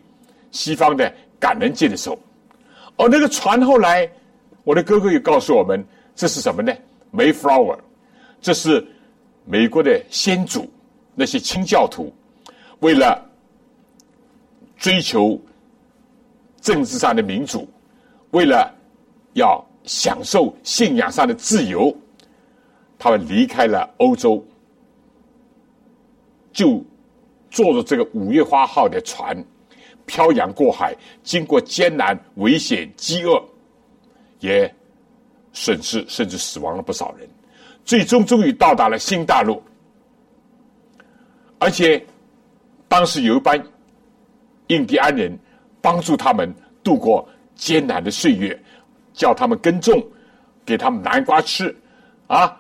[0.51, 2.19] 西方的感恩节的时候。
[2.97, 4.11] 哦，那个船后来，
[4.65, 5.87] 我的哥哥又告诉我们，
[6.17, 6.73] 这是什么呢
[7.15, 7.79] ？Mayflower，
[8.41, 8.87] 这是
[9.45, 10.69] 美国的先祖，
[11.19, 12.13] 那些清教徒
[12.79, 13.21] 为了
[14.77, 15.37] 追求
[16.61, 17.69] 政治上的民主，
[18.31, 18.73] 为了
[19.33, 21.93] 要享受信仰上的自由，
[22.97, 24.47] 他们离开了欧洲，
[26.53, 26.81] 就
[27.51, 29.37] 坐着这个五月花号的船。
[30.07, 33.45] 漂洋过海，经过艰难、危险、饥饿，
[34.41, 34.75] 也
[35.53, 37.29] 损失甚至死亡了不少人。
[37.85, 39.63] 最终，终于到达了新大陆，
[41.59, 42.05] 而且
[42.89, 43.63] 当时有一班
[44.69, 45.37] 印第安人
[45.81, 48.59] 帮助他们度过艰难的岁月，
[49.13, 50.03] 叫他们耕种，
[50.65, 51.75] 给他们南瓜吃，
[52.27, 52.57] 啊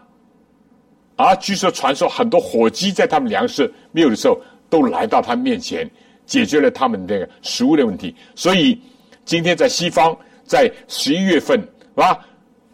[1.16, 1.34] 啊！
[1.36, 5.88] 据说传说很多火鸡在他们粮食没有的时候，都来到他面前。
[6.26, 8.78] 解决了他们的食物的问题，所以
[9.24, 11.58] 今天在西方，在十一月份
[11.94, 12.14] 啊，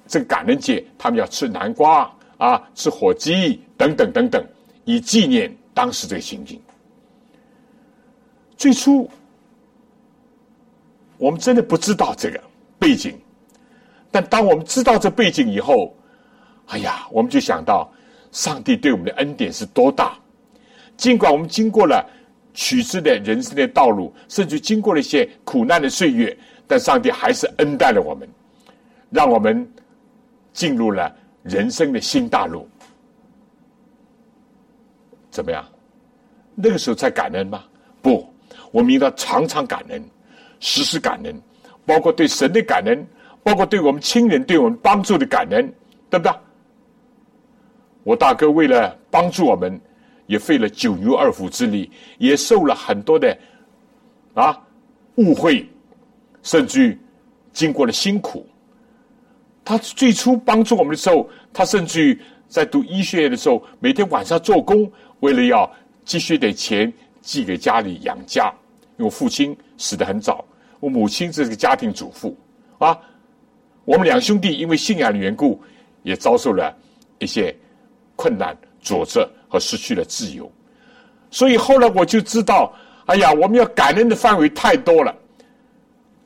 [0.08, 4.44] 这个感恩节，他们要吃南瓜啊，吃火鸡等等等等，
[4.86, 6.58] 以纪念当时这个情景。
[8.56, 9.10] 最初
[11.18, 12.40] 我们真的不知道这个
[12.78, 13.20] 背景，
[14.10, 15.94] 但当我们知道这背景以后，
[16.68, 17.92] 哎呀，我们就想到
[18.32, 20.16] 上帝对我们的恩典是多大，
[20.96, 22.08] 尽管我们经过了。
[22.56, 28.28] 曲折的人生的道路，甚至经过了一些苦难的岁月，但上帝还是恩待了我们，
[29.10, 29.68] 让我们
[30.52, 32.68] 进入了人生的新大陆。
[35.34, 35.64] 怎么样？
[36.54, 37.64] 那个时候才感恩吗？
[38.00, 38.32] 不，
[38.70, 40.00] 我们应当常常感恩，
[40.60, 41.34] 时时感恩，
[41.84, 43.04] 包括对神的感恩，
[43.42, 45.74] 包括对我们亲人对我们帮助的感恩，
[46.08, 46.32] 对不对？
[48.04, 49.80] 我大哥为了帮助我们。
[50.26, 53.36] 也费了九牛二虎之力，也受了很多的
[54.32, 54.58] 啊
[55.16, 55.68] 误会，
[56.42, 56.98] 甚至
[57.52, 58.48] 经过了辛苦。
[59.62, 62.18] 他最初帮助我们的时候，他甚至于
[62.48, 64.90] 在读医学院的时候，每天晚上做工，
[65.24, 65.68] 为了要
[66.04, 68.52] 积蓄点钱寄给家里养家。
[68.96, 70.44] 因为我父亲死得很早，
[70.80, 72.36] 我母亲是个家庭主妇
[72.78, 72.96] 啊。
[73.84, 75.60] 我们两兄弟因为信仰的缘故，
[76.02, 76.76] 也遭受了
[77.18, 77.54] 一些
[78.16, 79.28] 困难挫折。
[79.46, 80.50] 和失去了自由，
[81.30, 82.74] 所以后来我就知道，
[83.06, 85.14] 哎呀，我们要感恩的范围太多了。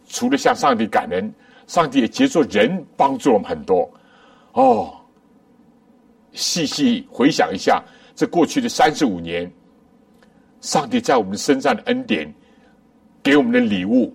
[0.07, 1.31] 除了向上帝感恩，
[1.67, 3.91] 上帝也接触人帮助我们很多。
[4.53, 4.97] 哦，
[6.33, 7.85] 细细回想一下，
[8.19, 9.49] 这过去的三十五年，
[10.61, 12.29] 上帝在我们身上的恩典，
[13.23, 14.13] 给我们的礼物，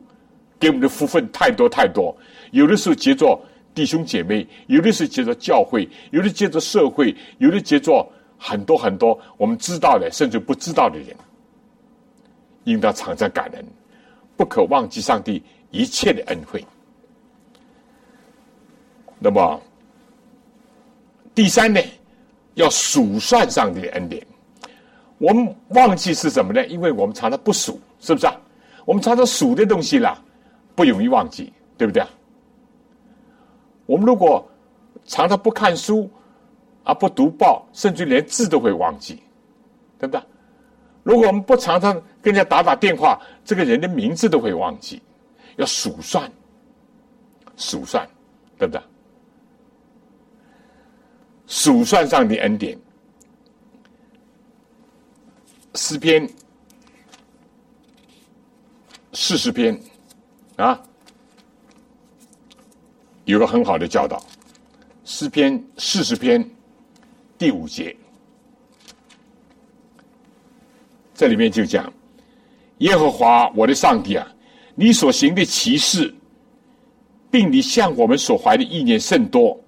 [0.60, 2.13] 给我们的福分太多太多。
[2.52, 3.42] 有的时候结作
[3.74, 8.12] 弟兄姐妹，有的时候结作教会，有的结作社会，有的结作。
[8.38, 11.16] 很多很多我们知道的，甚至不知道的人，
[12.66, 13.66] 应当常常感恩，
[14.36, 16.62] 不可忘记上帝一切的恩惠。
[19.18, 19.62] 那么，
[21.34, 21.80] 第三呢，
[22.56, 24.26] 要数算上帝的恩典。
[25.18, 26.66] 我们忘记是什么呢？
[26.68, 28.36] 因为我们常常不数，是不是啊？
[28.86, 30.22] 我们常常数的东西啦，
[30.76, 32.10] 不容易忘记，对不对啊？
[33.86, 34.46] 我们如果
[35.06, 36.10] 常常不看书，
[36.84, 39.22] 啊，不读报，甚至连字都会忘记，
[39.98, 40.22] 对不对？
[41.04, 45.02] 如果我们不常常跟人家打打电话，这个人的名字都会忘记，
[45.58, 46.30] 要数算，
[47.56, 48.08] 数算，
[48.58, 48.82] 对不对？
[51.56, 52.76] 数算上的恩典，
[55.76, 56.28] 诗篇
[59.13, 59.80] 四十篇
[60.56, 60.82] 啊，
[63.26, 64.20] 有个很好的教导，
[65.06, 66.44] 诗篇四十篇。
[67.38, 67.96] 第五节，
[71.13, 71.94] 这里面就讲：
[72.80, 74.28] 耶和华我的上帝啊，
[74.74, 76.12] 你所行的奇事，
[77.30, 79.62] 并你向我们所怀的意念甚多，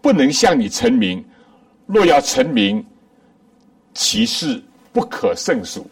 [0.00, 1.24] 不能向你成名。
[1.86, 2.84] 若要成名，
[3.94, 5.88] 其事不可胜数，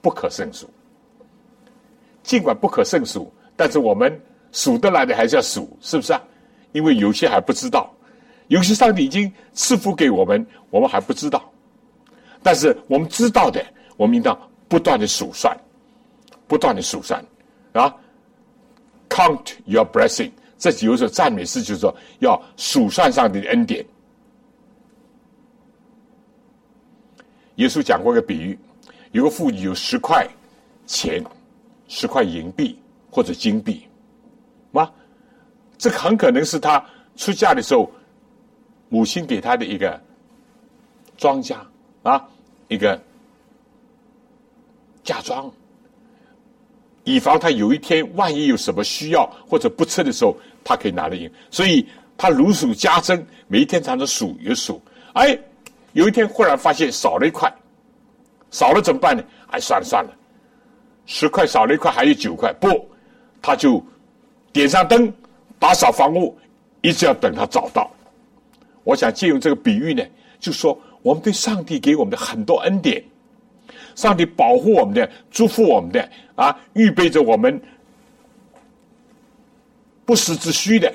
[0.00, 0.68] 不可胜数。
[2.22, 4.20] 尽管不可胜数，但是我们
[4.52, 6.22] 数得来的还是要数，是不是啊？
[6.72, 7.92] 因为有些还不知道。
[8.48, 11.50] 有些上帝已经赐福给我们，我们还不知道。
[12.42, 13.64] 但是我们知道的，
[13.96, 14.38] 我们应当
[14.68, 15.58] 不断的数算，
[16.46, 17.24] 不断的数算
[17.72, 17.94] 啊。
[19.08, 23.84] Count your blessing，这有时候赞美诗就是说要数算上帝的恩典。
[27.56, 28.58] 耶稣讲过一个比喻，
[29.12, 30.28] 有个妇女有十块
[30.86, 31.24] 钱，
[31.88, 32.78] 十块银币
[33.10, 33.86] 或者金币，
[34.70, 34.90] 吗？
[35.76, 36.84] 这很可能是他
[37.16, 37.90] 出嫁的时候。
[38.90, 40.00] 母亲给他的一个
[41.16, 41.56] 庄稼
[42.04, 42.28] 啊，
[42.68, 43.00] 一个
[45.02, 45.50] 嫁妆，
[47.04, 51.30] 以防他有一天万一有什么需要或者不测的时候，他可以拿得赢。
[51.50, 51.86] 所以
[52.16, 54.80] 他如数家珍，每一天常常数有数。
[55.12, 55.38] 哎，
[55.92, 57.52] 有一天忽然发现少了一块，
[58.50, 59.22] 少了怎么办呢？
[59.48, 60.10] 哎，算了算了，
[61.06, 62.88] 十块少了一块，还有九块，不，
[63.40, 63.84] 他就
[64.52, 65.12] 点上灯，
[65.58, 66.36] 打扫房屋，
[66.80, 67.90] 一直要等他找到。
[68.82, 70.02] 我想借用这个比喻呢，
[70.40, 73.02] 就说我们对上帝给我们的很多恩典，
[73.94, 77.60] 上帝保护我们的、祝福我们的啊，预备着我们
[80.04, 80.92] 不时之需的。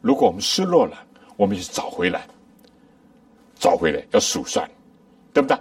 [0.00, 0.96] 如果我们失落了，
[1.36, 2.26] 我们就找回来，
[3.56, 4.68] 找回来要数算，
[5.32, 5.58] 对不对？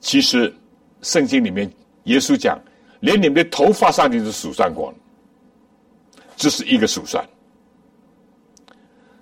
[0.00, 0.54] 其实
[1.02, 1.70] 圣经里面
[2.04, 2.60] 耶稣讲，
[3.00, 4.96] 连你们的头发上帝都数算过了，
[6.36, 7.26] 这是一个数算。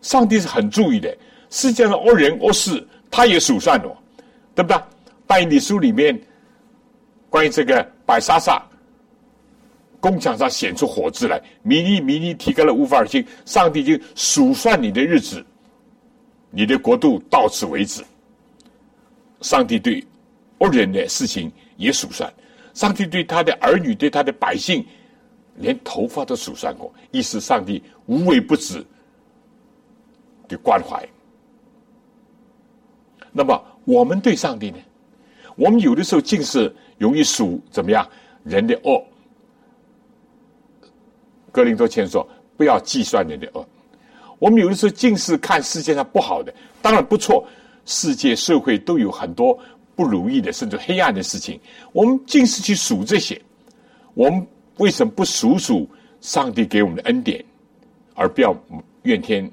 [0.03, 1.17] 上帝是很注意的，
[1.49, 3.89] 世界上恶人恶事，他也数算的，
[4.55, 4.79] 对不对？
[5.27, 6.19] 但以理书里面
[7.31, 8.63] 关于这个白沙沙
[10.01, 13.25] 宫墙上显出火字来，迷离迷离提高了无法而行。
[13.45, 15.45] 上帝就数算你的日子，
[16.51, 18.05] 你的国度到此为止。
[19.41, 20.05] 上帝对
[20.59, 22.33] 恶人的事情也数算，
[22.75, 24.85] 上帝对他的儿女、对他的百姓，
[25.57, 28.85] 连头发都数算过，意思上帝无微不至。
[30.47, 31.03] 的关怀。
[33.33, 34.77] 那么我们对上帝呢？
[35.57, 38.09] 我们有的时候竟是容易数怎么样
[38.43, 39.03] 人的恶。
[41.53, 43.65] 格林多前说：“不要计算人的恶。”
[44.41, 47.47] 我们有的时候竟是看世界上不好的，当然不错，
[47.87, 49.57] 世界社会都有很多
[49.95, 51.59] 不如意的，甚至黑暗的事情。
[51.93, 53.41] 我们竟是去数这些，
[54.15, 54.45] 我们
[54.79, 55.89] 为什么不数数
[56.21, 57.43] 上帝给我们的恩典，
[58.15, 58.55] 而不要
[59.05, 59.49] 怨天？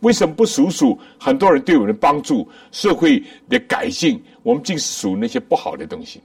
[0.00, 4.22] 为什么不数数很多人对我们的帮助、社会的改进？
[4.42, 6.20] 我们竟数那些不好的东西，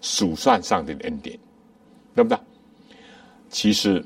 [0.00, 1.38] 数算上帝的恩典，
[2.14, 2.38] 对不对？
[3.48, 4.04] 其实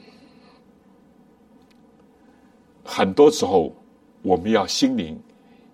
[2.84, 3.74] 很多时候，
[4.22, 5.16] 我们要心灵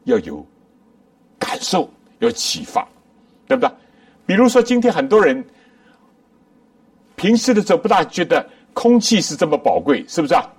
[0.05, 0.45] 要有
[1.39, 2.87] 感受，要启发，
[3.49, 3.73] 对不对？
[4.27, 5.45] 比如说，今天很多人
[7.17, 10.53] 平时的时候不大觉得空气是这么宝贵，是不是啊？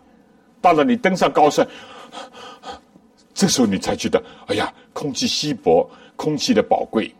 [0.59, 1.67] 到了你登上高山，
[3.33, 7.13] 这时候你才觉得，哎呀，空气稀薄，空气的宝贵。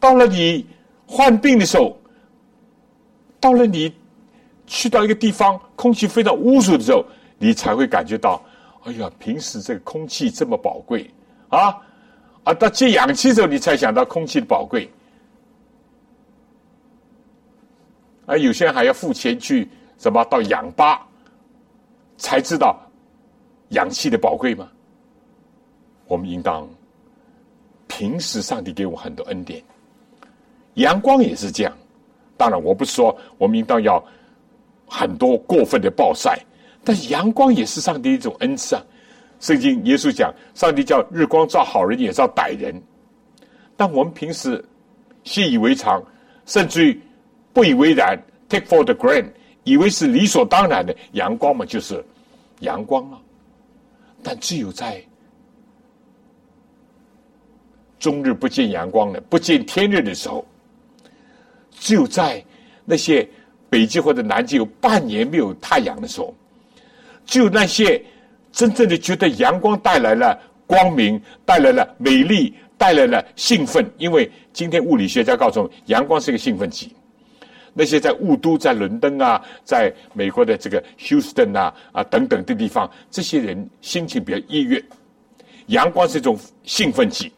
[0.00, 0.66] 到了你
[1.06, 1.96] 患病的时候，
[3.40, 3.94] 到了你
[4.66, 7.04] 去到一个地方，空气非常污浊的时候，
[7.38, 8.42] 你才会感觉到，
[8.84, 11.10] 哎呀，平时这个空气这么宝贵
[11.48, 11.80] 啊！
[12.42, 14.90] 啊，到接氧气的时候，你才想到空气的宝贵。
[18.26, 21.06] 而有些人还要付钱去什么到氧吧。
[22.16, 22.78] 才知道
[23.70, 24.68] 氧气的宝贵吗？
[26.06, 26.68] 我们应当
[27.86, 29.62] 平时上帝给我很多恩典，
[30.74, 31.72] 阳光也是这样。
[32.36, 34.04] 当然，我不是说我们应当要
[34.86, 36.38] 很多过分的暴晒，
[36.82, 38.82] 但阳光也是上帝一种恩赐啊。
[39.40, 42.74] 圣经耶稣讲，上帝叫日光照好人也照歹人。
[43.76, 44.64] 但我们平时
[45.22, 46.02] 习以为常，
[46.46, 47.00] 甚至于
[47.52, 49.26] 不以为然，take for the grant，
[49.64, 50.94] 以为是理所当然的。
[51.12, 52.04] 阳光嘛，就是
[52.60, 53.20] 阳光啊。
[54.22, 55.02] 但只有在
[58.04, 60.44] 终日不见阳光的、不见天日的时候，
[61.70, 62.44] 只有在
[62.84, 63.26] 那些
[63.70, 66.34] 北极或者南极有半年没有太阳的时候，
[67.24, 68.04] 只有那些
[68.52, 73.90] 真正的觉得阳光带来了光明，带来了美丽，带来了兴奋。
[73.96, 76.92] 因为今天物理学家告诉我们，阳光是一个兴奋剂。
[77.72, 84.84] 那些在雾都、在伦敦啊，在美国的这个休斯顿啊啊等等的地方，这些人心情比较抑郁。
[85.68, 87.32] 阳光是一种兴奋剂。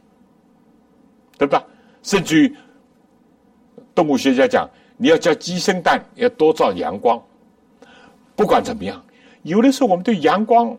[1.39, 1.63] 对吧？
[2.03, 2.57] 甚至于
[3.95, 7.21] 动物学家讲，你要叫鸡生蛋，要多照阳光。
[8.35, 9.03] 不管怎么样，
[9.43, 10.77] 有的时候我们对阳光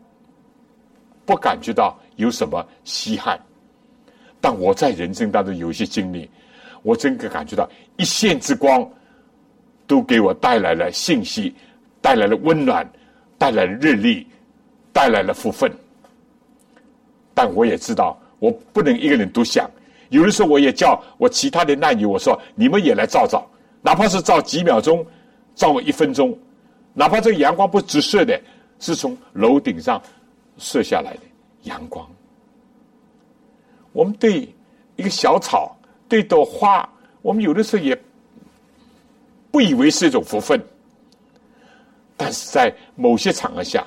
[1.26, 3.39] 不感觉到有什么稀罕，
[4.39, 6.30] 但我在人生当中有一些经历，
[6.84, 8.88] 我真的感觉到一线之光
[9.86, 11.53] 都给我带来了信息，
[12.01, 12.89] 带来了温暖，
[13.38, 14.26] 带来了日历，
[14.93, 15.72] 带来了福分。
[17.34, 19.70] 但我也知道，我不能一个人独享。
[20.10, 23.45] 有的时候，我也叫我其他的难友，我说你们也来照照，
[23.82, 25.05] 哪怕是照几秒钟，
[25.53, 26.38] 照我一分钟，
[26.93, 28.39] 哪怕这个阳光不直射的，
[28.80, 30.01] 是从楼顶上
[30.58, 31.20] 射下来的
[31.64, 32.08] 阳光。
[33.91, 34.47] 我们对
[34.95, 35.76] 一个小草，
[36.08, 36.88] 对朵花，
[37.22, 37.99] 我们有的时候也
[39.51, 40.62] 不以为是一种福分，
[42.16, 43.86] 但是在某些场合下，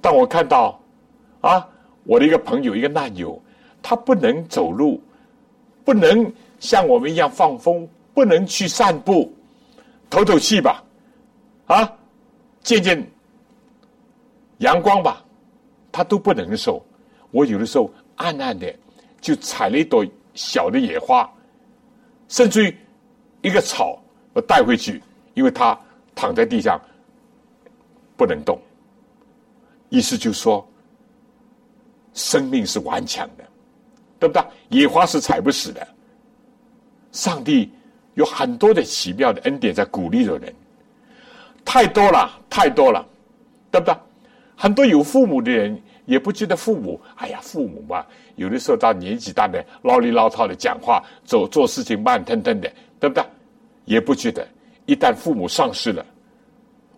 [0.00, 0.80] 当我看到
[1.40, 1.68] 啊，
[2.04, 3.40] 我的一个朋友，一个难友。
[3.86, 4.98] 他不能走路，
[5.84, 9.30] 不能像我们一样放风，不能去散步，
[10.08, 10.82] 透透气吧，
[11.66, 11.92] 啊，
[12.62, 13.06] 见见
[14.58, 15.22] 阳光吧，
[15.92, 16.82] 他都不能受。
[17.30, 18.74] 我有的时候暗暗的
[19.20, 21.30] 就采了一朵小的野花，
[22.28, 22.74] 甚至于
[23.42, 25.02] 一个草，我带回去，
[25.34, 25.78] 因为他
[26.14, 26.80] 躺在地上
[28.16, 28.58] 不能动。
[29.90, 30.66] 意思就是说，
[32.14, 33.43] 生命是顽强的。
[34.24, 34.42] 对不对？
[34.70, 35.86] 野花是踩不死的。
[37.12, 37.70] 上帝
[38.14, 40.50] 有很多的奇妙的恩典在鼓励着人，
[41.62, 43.06] 太多了，太多了，
[43.70, 43.94] 对不对？
[44.56, 48.02] 很多有父母的人也不觉得父母，哎呀，父母嘛，
[48.36, 53.22] 有的时候到年纪大的唠里唠叨的讲话，做做事情慢吞吞的，对不对？
[53.84, 54.48] 也不觉得，
[54.86, 56.06] 一旦父母丧失了，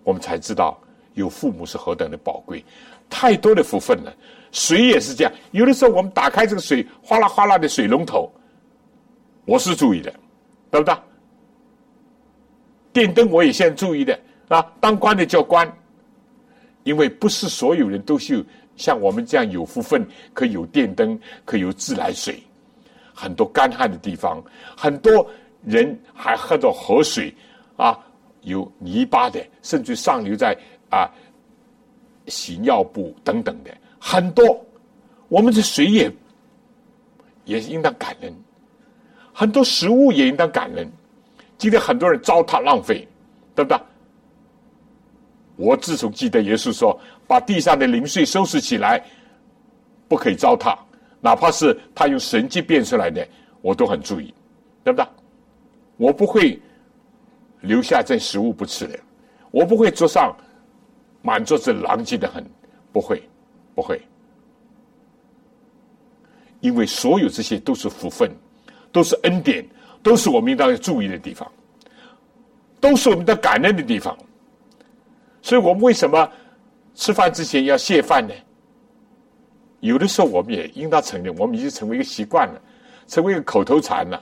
[0.04, 0.78] 我们才知道
[1.14, 2.64] 有父母是何等的宝贵，
[3.10, 4.14] 太多的福分了。
[4.52, 8.30] 水也是这样，有的时候我们打开这个水，哗啦哗啦的水龙头，
[9.44, 10.12] 我是注意的，
[10.70, 10.94] 对不对？
[12.92, 14.18] 电灯我也先注意的
[14.48, 15.70] 啊，当官的叫关，
[16.84, 18.44] 因为不是所有人都是
[18.76, 22.42] 像我们这样有福分，可以有电灯，可以有自来水。
[23.12, 24.42] 很多干旱的地方，
[24.76, 25.28] 很多
[25.64, 27.34] 人还喝着河水
[27.76, 27.98] 啊，
[28.42, 30.56] 有泥巴的，甚至上流在
[30.90, 31.10] 啊
[32.28, 33.70] 洗尿布等等的。
[34.08, 34.64] 很多，
[35.26, 36.12] 我们的水也
[37.44, 38.32] 也应当感恩，
[39.32, 40.88] 很多食物也应当感恩。
[41.58, 43.06] 今天很多人糟蹋浪费，
[43.52, 43.80] 对不对？
[45.56, 46.96] 我自从记得耶稣说，
[47.26, 49.04] 把地上的零碎收拾起来，
[50.06, 50.78] 不可以糟蹋，
[51.20, 53.26] 哪怕是他用神迹变出来的，
[53.60, 54.32] 我都很注意，
[54.84, 55.08] 对不对？
[55.96, 56.62] 我不会
[57.60, 58.96] 留下这食物不吃的，
[59.50, 60.32] 我不会桌上
[61.22, 62.48] 满桌子狼藉的很，
[62.92, 63.20] 不会。
[63.76, 64.00] 不会，
[66.60, 68.30] 因为所有这些都是福分，
[68.90, 69.62] 都是恩典，
[70.02, 71.46] 都是我们应当要注意的地方，
[72.80, 74.16] 都是我们的感恩的地方。
[75.42, 76.26] 所以我们为什么
[76.94, 78.32] 吃饭之前要谢饭呢？
[79.80, 82.60] 有的时候我们也应当承认，我们已经成为一个习惯了，
[83.06, 84.18] 成为一个口头禅了，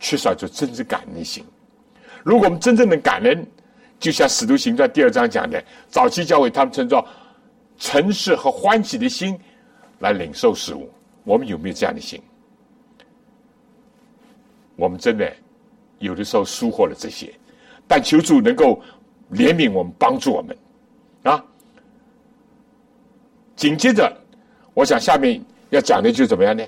[0.00, 1.44] 缺少就真正感恩心。
[2.24, 3.46] 如果我们真正的感恩，
[4.00, 7.06] 就像《使徒行传》第二章讲的，早期教会他们称作。
[7.82, 9.36] 诚实和欢喜的心
[9.98, 10.88] 来领受事物，
[11.24, 12.22] 我们有没有这样的心？
[14.76, 15.30] 我们真的
[15.98, 17.34] 有的时候疏忽了这些，
[17.88, 18.80] 但求主能够
[19.32, 20.56] 怜悯我们，帮助我们
[21.24, 21.44] 啊！
[23.56, 24.16] 紧接着，
[24.74, 26.64] 我想下面要讲的就怎么样呢？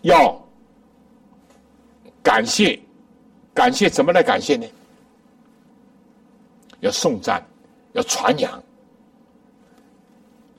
[0.00, 0.44] 要
[2.20, 2.76] 感谢，
[3.54, 4.66] 感谢怎么来感谢呢？
[6.80, 7.40] 要颂赞，
[7.92, 8.60] 要传扬。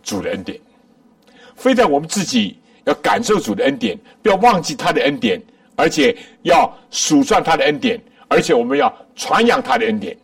[0.04, 0.60] 主的恩典，
[1.56, 5.41] 非但我们自己要感受主的恩典，不要忘记他的恩典，
[5.76, 10.16] 而且要数算他的恩典，而且我们要传扬他的恩典，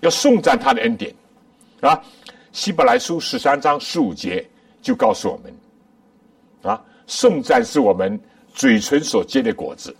[0.00, 1.14] 要颂赞他的恩典，
[1.80, 2.02] 啊！
[2.52, 4.44] 希伯来书十三章十五节
[4.82, 8.18] 就告诉我们，啊，颂赞是我们
[8.52, 9.94] 嘴唇所结的果子。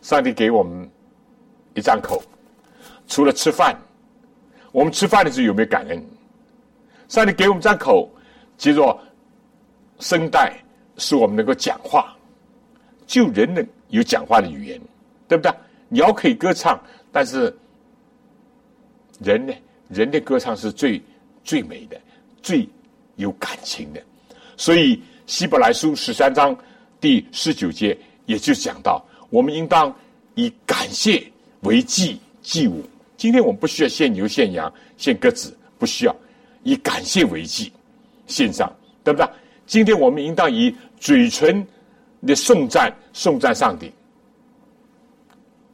[0.00, 0.88] 上帝给我们
[1.74, 2.22] 一张口，
[3.06, 3.76] 除了吃饭，
[4.72, 6.02] 我们吃饭的时候有没有感恩？
[7.08, 8.10] 上帝给我们张口，
[8.56, 8.98] 接着
[9.98, 10.52] 声带，
[10.96, 12.16] 使我们能够讲话，
[13.06, 14.80] 就人能有讲话的语言，
[15.28, 15.52] 对不对？
[15.88, 16.80] 鸟可以歌唱，
[17.12, 17.54] 但是
[19.20, 19.52] 人呢？
[19.88, 21.00] 人的歌唱是最
[21.44, 22.00] 最美的，
[22.42, 22.66] 最
[23.16, 24.02] 有感情的。
[24.56, 26.56] 所以希伯来书十三章
[27.00, 27.96] 第十九节
[28.26, 29.04] 也就讲到。
[29.30, 29.94] 我们应当
[30.36, 31.22] 以感谢
[31.60, 32.82] 为祭祭物。
[33.16, 36.16] 今天我们不需要献牛、献羊、献鸽子，不需要
[36.64, 37.72] 以感谢为祭
[38.26, 38.70] 献上，
[39.04, 39.28] 对不对？
[39.66, 41.64] 今天我们应当以嘴唇
[42.26, 43.92] 的颂赞颂赞上帝。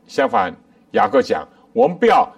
[0.06, 0.54] 相反，
[0.92, 2.30] 雅各讲，我们不要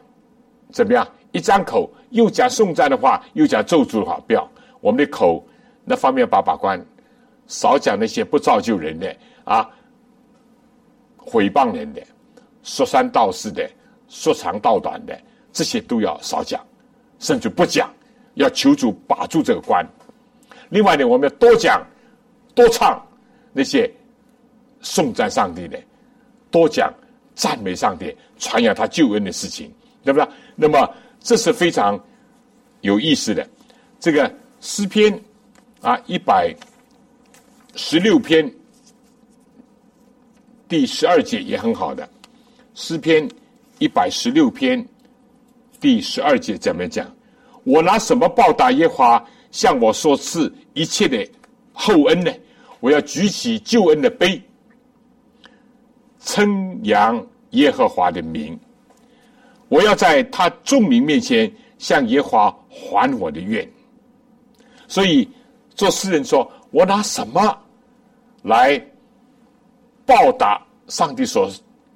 [0.70, 4.48] 怎么样，一张口又讲颂赞的话，又讲咒诅的话，不要。
[4.80, 5.44] 我们的口
[5.84, 6.80] 那方面把把关，
[7.46, 9.68] 少讲那些不造就人的啊。
[11.16, 12.02] 毁谤人的、
[12.62, 13.70] 说三道四的、
[14.08, 15.18] 说长道短的，
[15.52, 16.60] 这些都要少讲，
[17.20, 17.88] 甚至不讲，
[18.34, 19.86] 要求主把住这个关。
[20.68, 21.86] 另外呢，我们要多讲、
[22.54, 23.00] 多唱
[23.52, 23.90] 那些
[24.80, 25.78] 颂赞上帝的，
[26.50, 26.92] 多讲
[27.34, 29.72] 赞美上帝、传扬他救恩的事情，
[30.04, 30.28] 对不对？
[30.56, 30.88] 那么
[31.20, 32.02] 这是非常
[32.80, 33.46] 有意思的。
[34.00, 35.18] 这个诗篇
[35.80, 36.54] 啊，一百
[37.76, 38.50] 十六篇。
[40.68, 42.08] 第十二节也很好的，
[42.74, 43.28] 诗篇
[43.78, 44.82] 一百十六篇
[45.78, 47.06] 第十二节怎么讲？
[47.64, 51.26] 我拿什么报答耶和华向我所赐一切的
[51.72, 52.32] 厚恩呢？
[52.80, 54.42] 我要举起救恩的杯，
[56.20, 58.58] 称扬耶和华的名。
[59.68, 63.66] 我要在他众民面前向耶和华还我的愿。
[64.88, 65.28] 所以
[65.74, 67.56] 做诗人说：“我拿什么
[68.42, 68.80] 来？”
[70.04, 71.48] 报答上帝所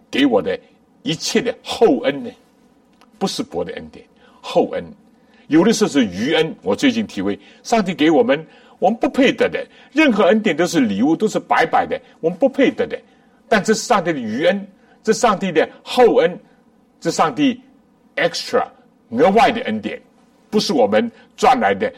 [0.08, 0.58] 给我的
[1.02, 2.30] 一切的厚恩呢？
[3.18, 4.06] 不是薄的恩典，
[4.40, 4.84] 厚恩。
[5.48, 6.54] 有的时候是余恩。
[6.62, 8.46] 我最近体会，上帝给我们，
[8.78, 9.66] 我们不配得的。
[9.92, 12.98] 任何恩典都是礼物，都是白白的，我们不配得的。
[13.48, 14.66] 但这是上帝的余恩，
[15.02, 16.38] 这上帝的厚恩，
[17.00, 17.60] 这上帝
[18.16, 18.66] extra
[19.10, 20.00] 额外的恩典，
[20.50, 21.92] 不是我们赚来的，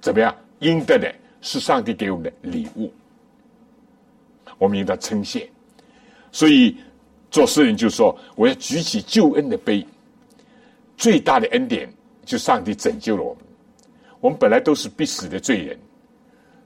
[0.00, 1.14] 怎么样应得的？
[1.42, 2.92] 是上帝给我们的礼物，
[4.58, 5.48] 我们应当称谢。
[6.30, 6.76] 所以
[7.30, 9.86] 做诗人就说：“我要举起救恩的杯，
[11.00, 11.90] 最大的恩典
[12.26, 13.42] 就上帝拯救了我们。
[14.20, 15.78] 我们本来都是必死的罪人，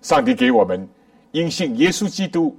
[0.02, 0.86] 上帝给我们
[1.30, 2.54] 因信耶稣基督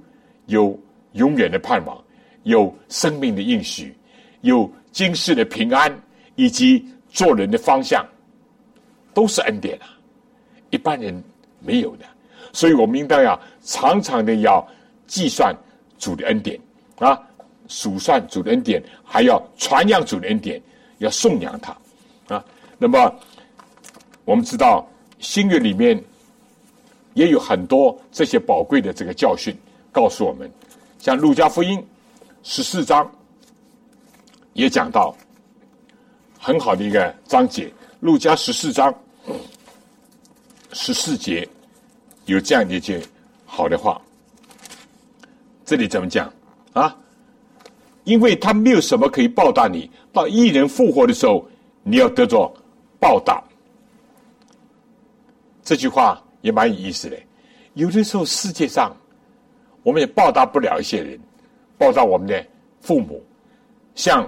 [0.46, 0.76] 有
[1.12, 2.02] 永远的盼望，
[2.44, 3.94] 有生命的应许，
[4.40, 5.94] 有今世的平安，
[6.34, 8.02] 以及做人的方向，
[9.12, 9.86] 都是恩典啊！
[10.70, 11.22] 一般人。”
[11.58, 12.04] 没有的，
[12.52, 14.64] 所以我们应当要常常的要
[15.06, 15.56] 计算
[15.98, 16.60] 主的恩典
[16.98, 17.18] 啊，
[17.66, 20.62] 数算主的恩典，还要传扬主的恩典，
[20.98, 21.76] 要颂扬他
[22.28, 22.44] 啊。
[22.78, 23.14] 那么
[24.24, 24.86] 我们知道
[25.18, 26.02] 新约里面
[27.14, 29.56] 也有很多这些宝贵的这个教训，
[29.92, 30.50] 告诉我们，
[30.98, 31.84] 像路加福音
[32.42, 33.10] 十四章
[34.52, 35.16] 也讲到
[36.38, 38.94] 很好的一个章节，路加十四章。
[40.72, 41.48] 十四节
[42.26, 43.02] 有这样的一句
[43.46, 43.98] 好的话，
[45.64, 46.30] 这里怎么讲
[46.74, 46.94] 啊？
[48.06, 51.46] 因为他没有什么可以报答你，到一人复活的时候，
[51.82, 52.50] 你要得着
[52.98, 53.44] 报答。
[55.62, 57.18] 这句话也蛮有意思的。
[57.74, 58.96] 有的时候世界上
[59.82, 61.20] 我们也报答不了一些人，
[61.76, 62.42] 报答我们的
[62.80, 63.22] 父母。
[63.94, 64.26] 像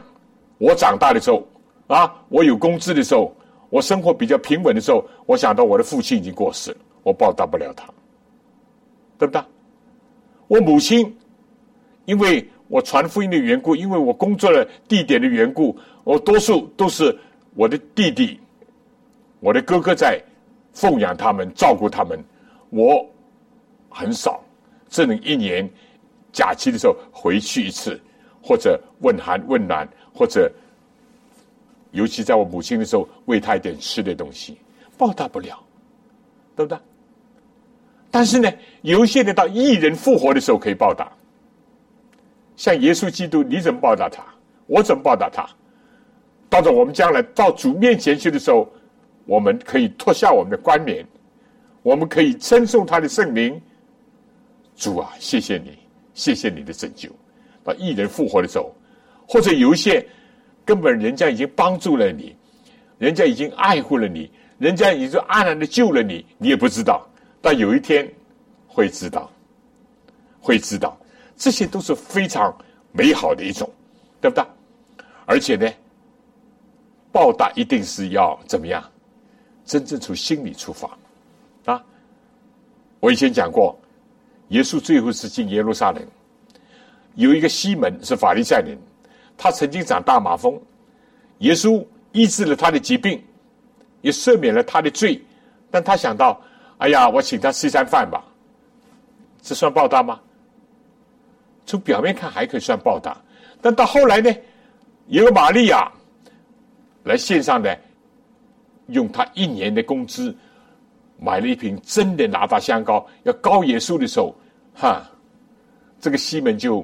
[0.58, 1.46] 我长大的时候
[1.86, 3.34] 啊，我有工资的时候。
[3.70, 7.84] 我生活比较平稳的时候，我想到我的父亲已经过世了，我报答不了他，
[9.18, 9.42] 对不对？
[10.46, 11.14] 我母亲，
[12.06, 17.16] 因为我传福音的缘故，因为我工作的地点的缘故，我多数都是
[17.54, 18.38] 我的弟弟、
[19.40, 20.22] 我的哥哥在
[20.72, 22.22] 奉养他们、照顾他们，
[22.70, 23.04] 我
[23.88, 24.42] 很少，
[24.88, 25.68] 只能一年
[26.32, 28.00] 假期的时候回去一次，
[28.42, 30.50] 或者问寒问暖，或者。
[31.92, 34.58] 尤其在我母亲的时候，喂她一点吃的东西，
[34.98, 35.58] 报答不了，
[36.54, 36.78] 对不对？
[38.10, 38.52] 但是呢，
[38.82, 41.10] 有一些人到一人复活的时候可以报答。
[42.58, 44.22] 像耶稣基督，你怎么报答他？
[44.66, 45.48] 我怎么报答他？
[46.50, 48.68] 到着我们将来到主面前去的时候，
[49.24, 51.06] 我们可以脱下我们的冠冕，
[51.82, 53.58] 我们可以称颂他的圣名。
[54.74, 55.78] 主啊，谢谢你，
[56.14, 57.08] 谢谢你的拯救。
[57.62, 58.74] 到异人复活的时候，
[59.26, 60.04] 或者有一些。
[60.64, 62.36] 根本人家已经帮助了你，
[62.98, 67.08] 人家已经爱护了你，人家已经安然的救了你，你也不知道。
[67.40, 68.06] 但有一天
[68.66, 69.30] 会知道，
[70.38, 70.94] 会知道，
[71.38, 72.54] 这些都是非常
[72.92, 73.70] 美好的一种，
[74.20, 74.44] 对不对？
[75.24, 75.70] 而且呢，
[77.12, 78.82] 报答一定是要怎么样？
[79.64, 80.90] 真正从心里出发
[81.66, 81.84] 啊！
[83.00, 83.78] 我以前讲过，
[84.48, 86.02] 耶稣最后是进耶路撒冷，
[87.14, 88.76] 有一个西门是法利赛人，
[89.36, 90.58] 他曾经长大麻风，
[91.38, 93.22] 耶稣医治了他的疾病，
[94.00, 95.22] 也赦免了他的罪，
[95.70, 96.40] 但他想到，
[96.78, 98.24] 哎呀，我请他吃一餐饭吧，
[99.42, 100.18] 这算报答吗？
[101.68, 103.16] 从表面看还可以算报答，
[103.60, 104.34] 但到后来呢，
[105.06, 105.88] 有个玛利亚
[107.04, 107.78] 来线上的。
[108.90, 110.34] 用他一年的工资
[111.18, 114.34] 买了一瓶真的拿达香膏，要膏耶稣的时候，
[114.74, 115.02] 哈，
[116.00, 116.82] 这个西门就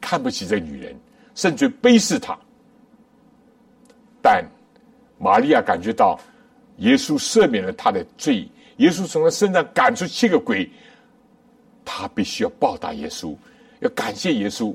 [0.00, 0.92] 看不起这女人，
[1.36, 2.36] 甚至卑视她。
[4.20, 4.44] 但
[5.16, 6.18] 玛利亚感觉到
[6.78, 10.68] 耶稣赦免了他的罪，耶稣从他身上赶出七个鬼，
[11.84, 13.32] 他必须要报答耶稣，
[13.84, 14.74] 要感谢耶稣。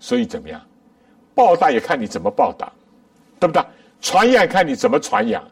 [0.00, 0.60] 所以怎么样？
[1.34, 2.72] 报答也看你怎么报答。
[3.38, 3.62] 对不对？
[4.00, 5.46] 传扬看你怎么传扬。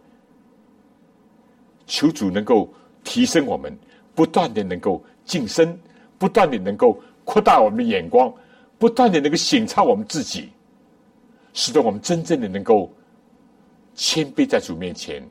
[1.86, 2.72] 求主能够
[3.04, 3.78] 提升我们，
[4.14, 5.78] 不断的能够晋升，
[6.16, 8.32] 不断的能够扩大我们的眼光，
[8.78, 10.50] 不断的能够省察我们自己，
[11.52, 12.90] 使得我们真正的能够
[13.94, 15.22] 谦卑在主面前，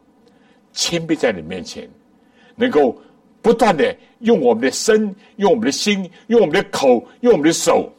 [0.73, 1.89] 谦卑在你面前，
[2.55, 2.95] 能够
[3.43, 7.91] 不断的用我们的身，用我们的心，用我们的口，用我们的手，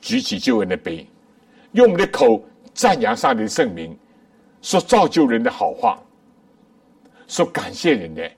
[0.00, 1.04] 举起救恩的杯。
[1.72, 2.42] 用我们的口
[2.74, 3.96] 赞扬上帝的圣名，
[4.62, 5.98] 说造就人的好话，
[7.26, 8.30] 说感谢人的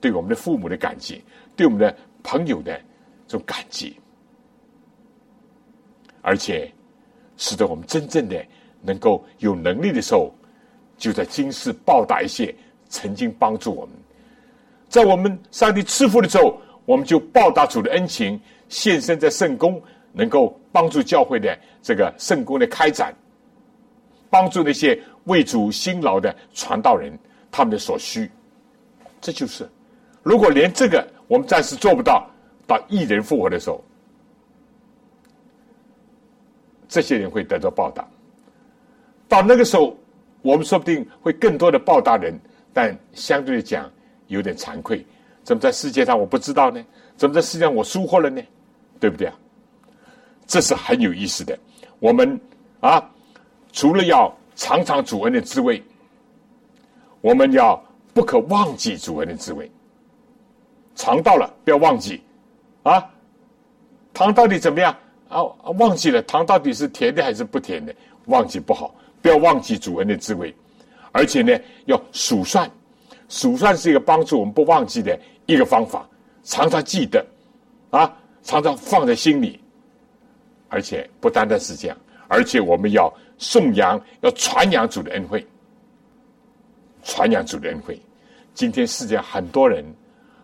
[0.00, 1.22] 对我们的父母的感激，
[1.56, 2.78] 对我们的朋友的
[3.26, 3.96] 这种感激，
[6.20, 6.70] 而且
[7.36, 8.44] 使得我们真正的
[8.82, 10.34] 能够有能力的时候，
[10.98, 12.54] 就在今世报答一些
[12.94, 13.94] 曾经帮助我们，
[14.88, 19.82] 在我们上帝赐福的时候，我们就报答主的恩情，献身在圣宫。
[20.16, 23.12] 能够帮助教会的这个圣宫的开展，
[24.30, 27.12] 帮助那些为主辛劳的传道人
[27.50, 28.30] 他们的所需，
[29.20, 29.68] 这就是。
[30.22, 32.30] 如果连这个我们暂时做不到，
[32.64, 33.82] 到一人复活的时候，
[36.86, 38.08] 这些人会得到报答。
[39.28, 39.96] 到那个时候，
[40.42, 42.38] 我们说不定会更多的报答人，
[42.74, 43.90] 但相对的讲
[44.26, 45.06] 有点惭愧。
[45.42, 46.84] 怎么在世界上我不知道呢？
[47.16, 48.42] 怎么在世界上我疏忽了呢？
[48.98, 49.34] 对不对啊？
[50.46, 51.58] 这是很有意思的。
[52.00, 52.38] 我们
[52.80, 53.02] 啊，
[53.72, 55.82] 除了要尝尝主恩的滋味，
[57.20, 59.70] 我们要不可忘记主恩的滋味。
[60.94, 62.22] 尝到了，不要忘记
[62.82, 63.10] 啊。
[64.12, 64.96] 糖到底怎么样
[65.28, 65.42] 啊？
[65.78, 67.94] 忘记了，糖到底是甜的还是不甜的？
[68.26, 70.54] 忘记不好，不要忘记主恩的滋味。
[71.14, 71.56] 而且呢，
[71.86, 72.68] 要数算，
[73.28, 76.04] 数算是一个帮助我们不忘记的一个方法。
[76.42, 77.24] 常常记得
[77.90, 78.12] 啊，
[78.42, 79.60] 常常放在心里。
[80.68, 81.96] 而且不单单是这样，
[82.26, 85.46] 而且我们要颂扬、要传扬主的恩惠，
[87.04, 88.00] 传扬主的恩惠。
[88.54, 89.84] 今天世界上很多人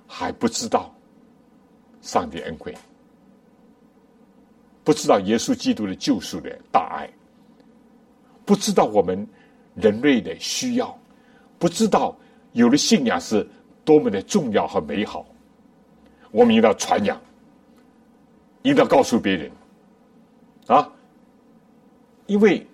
[0.07, 0.95] 还不知道
[2.01, 2.73] 上帝恩惠，
[4.85, 7.11] 不知道耶稣基督的救赎的大爱，
[8.45, 9.27] 不知道我们
[9.75, 10.97] 人类的需要，
[11.59, 12.17] 不知道
[12.53, 13.47] 有了信仰是
[13.85, 15.27] 多么的重要和美好。
[16.31, 17.21] 我们应当传扬，
[18.63, 19.51] 应当告诉别人。
[20.67, 20.89] 啊，
[22.27, 22.65] 因为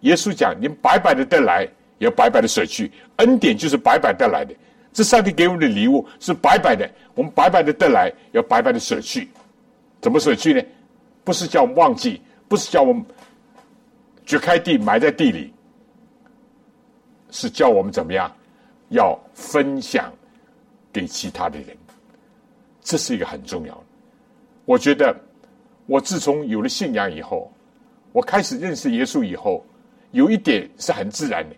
[0.00, 1.66] 耶稣讲：“你白白的得来，
[1.98, 2.90] 要白白的舍去。
[3.16, 4.54] 恩典就是白白得来的，
[4.92, 6.90] 这上帝给我们的礼物是白白的。
[7.14, 9.28] 我们白白的得来，要白白的舍去。
[10.00, 10.62] 怎么舍去呢？
[11.24, 13.02] 不是叫忘记，不是叫我们
[14.26, 15.54] 掘开地埋在地里，
[17.32, 18.30] 是叫我们怎么样？
[18.90, 20.12] 要分享
[20.92, 21.76] 给其他的人。
[22.80, 23.84] 这是一个很重要的。
[24.64, 25.12] 我觉得。”
[25.86, 27.52] 我自从有了信仰以后，
[28.12, 29.66] 我开始认识耶稣以后，
[30.12, 31.56] 有一点是很自然的：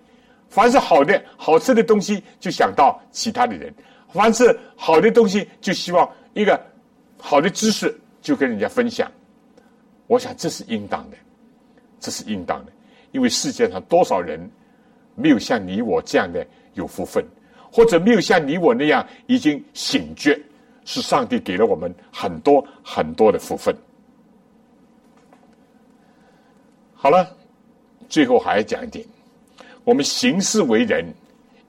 [0.49, 3.71] 凡是好的、好吃的东西，就想到其他的人；
[4.09, 6.59] 凡是好的东西，就希望一个
[7.19, 9.13] 好的知识就跟人家分享。
[10.07, 11.17] 我想这是应当的，
[12.01, 12.73] 这是应当的，
[13.13, 14.51] 因为世界上多少人
[15.15, 17.25] 没有像你我这样的有福分，
[17.71, 20.39] 或者没有像你我那样已经醒觉，
[20.85, 23.75] 是上帝给了我们很多很多的福分。
[26.95, 27.29] 好了，
[28.09, 29.05] 最后还要讲一点：
[29.85, 31.05] 我们行事为人，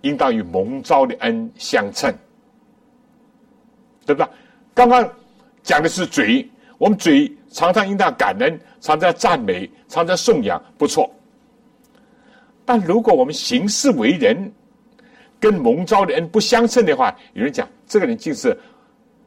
[0.01, 2.13] 应当与蒙召的恩相称，
[4.05, 4.29] 对不对？
[4.73, 5.07] 刚刚
[5.61, 11.09] 讲的是嘴，我们嘴常常应当感恩，常常赞美，常常颂扬，不错。
[12.65, 14.51] 但如果我们行事为人
[15.39, 18.57] 跟蒙召的人不相称的话，有人讲这个人竟是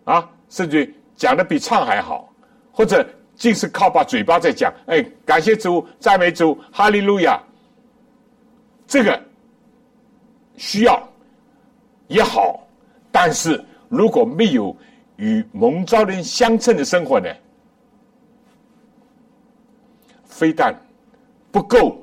[0.05, 2.33] 啊，甚至讲的比唱还好，
[2.73, 7.41] 或者竟是靠把嘴巴在讲，哎，感谢主，赞美主，哈利路亚。
[8.87, 9.23] 这个
[10.57, 11.09] 需要
[12.09, 12.67] 也好，
[13.13, 14.75] 但是如果没有
[15.17, 17.29] 与蒙召人相称的生活呢，
[20.25, 20.75] 非但
[21.53, 22.03] 不够，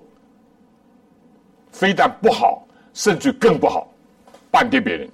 [1.77, 3.85] 非但不好，甚至更不好，
[4.49, 5.09] 半跌别人，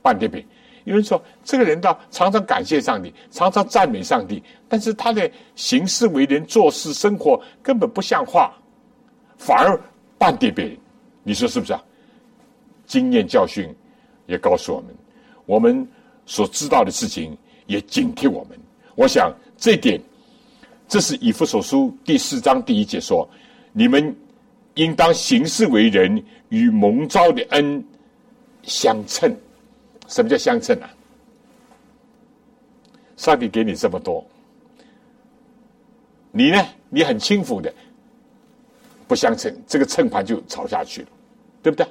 [0.00, 0.48] 半跌别人。
[0.84, 8.52] 有人说，这个人呢常常感谢上帝，常常赞美上帝，但是他的行事为人、做事生活根本不像话，
[9.36, 9.78] 反而。
[10.20, 10.76] 半跌别人，
[11.22, 11.82] 你说是不是啊？
[12.86, 13.74] 经验教训
[14.26, 14.94] 也告诉我们，
[15.46, 15.88] 我们
[16.26, 18.58] 所知道的事情也警惕我们。
[18.96, 19.98] 我想这点，
[20.86, 23.26] 这是以弗所书第四章第一节说
[23.72, 24.14] ：“你们
[24.74, 27.84] 应当行事为人，与蒙召的恩
[28.62, 29.36] 相称。”
[30.08, 30.90] 什么叫相称啊？
[33.16, 34.26] 上帝给你这么多，
[36.32, 36.66] 你呢？
[36.88, 37.72] 你很轻浮的。
[39.06, 41.08] 不相称，这个秤盘就吵下去了，
[41.62, 41.86] 对不对？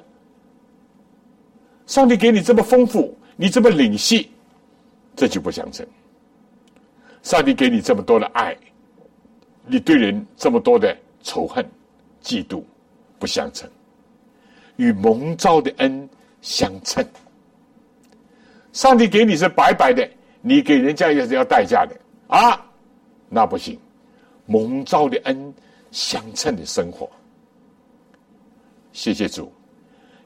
[1.86, 4.30] 上帝给你这么丰富，你这么领细，
[5.16, 5.86] 这就不相称。
[7.22, 8.56] 上帝给你这么多的爱，
[9.66, 11.64] 你对人这么多的仇恨、
[12.22, 12.62] 嫉妒，
[13.18, 13.68] 不相称。
[14.76, 16.08] 与蒙召的恩
[16.40, 17.04] 相称。
[18.72, 20.08] 上帝给你是白白的，
[20.40, 21.96] 你给人家也是要代价的
[22.28, 22.64] 啊，
[23.28, 23.78] 那不行。
[24.46, 25.54] 蒙召的恩。
[25.92, 27.10] 相称的生活，
[28.92, 29.52] 谢谢主。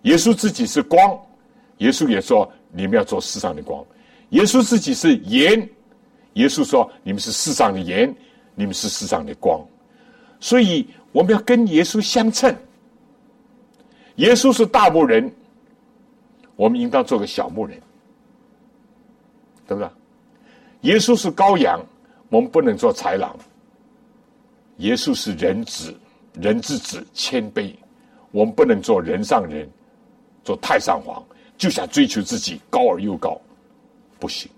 [0.02, 1.18] 耶稣自己是光，
[1.78, 3.82] 耶稣也说你们要做世上的光。
[4.28, 5.66] 耶稣自己是盐，
[6.34, 8.14] 耶稣说你们是世上的盐，
[8.54, 9.66] 你们是世上的光。
[10.38, 12.52] 所以我们要跟耶稣相称。
[14.16, 15.32] 耶稣是大牧人，
[16.56, 17.80] 我们应当做个小牧人，
[19.64, 19.88] 对不对？
[20.80, 21.80] 耶稣是羔羊，
[22.28, 23.36] 我们不能做豺狼。
[24.78, 25.94] 耶稣是人子，
[26.32, 27.72] 人之子，谦卑。
[28.32, 29.70] 我们不能做人上人，
[30.42, 31.24] 做太上皇，
[31.56, 33.40] 就想追求自己高而又高，
[34.18, 34.50] 不行。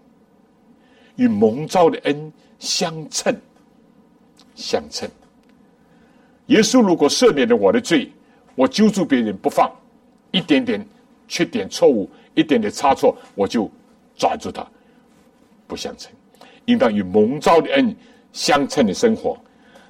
[1.16, 3.38] 与蒙召的恩相称，
[4.54, 5.07] 相称。
[6.47, 8.11] 耶稣如果赦免了我的罪，
[8.55, 9.70] 我揪住别人不放，
[10.30, 10.86] 一点点
[11.26, 13.70] 缺点错误，一点点差错，我就
[14.16, 14.66] 抓住他，
[15.66, 16.11] 不相称。
[16.66, 17.94] 应当与蒙召的恩
[18.32, 19.36] 相称的生活。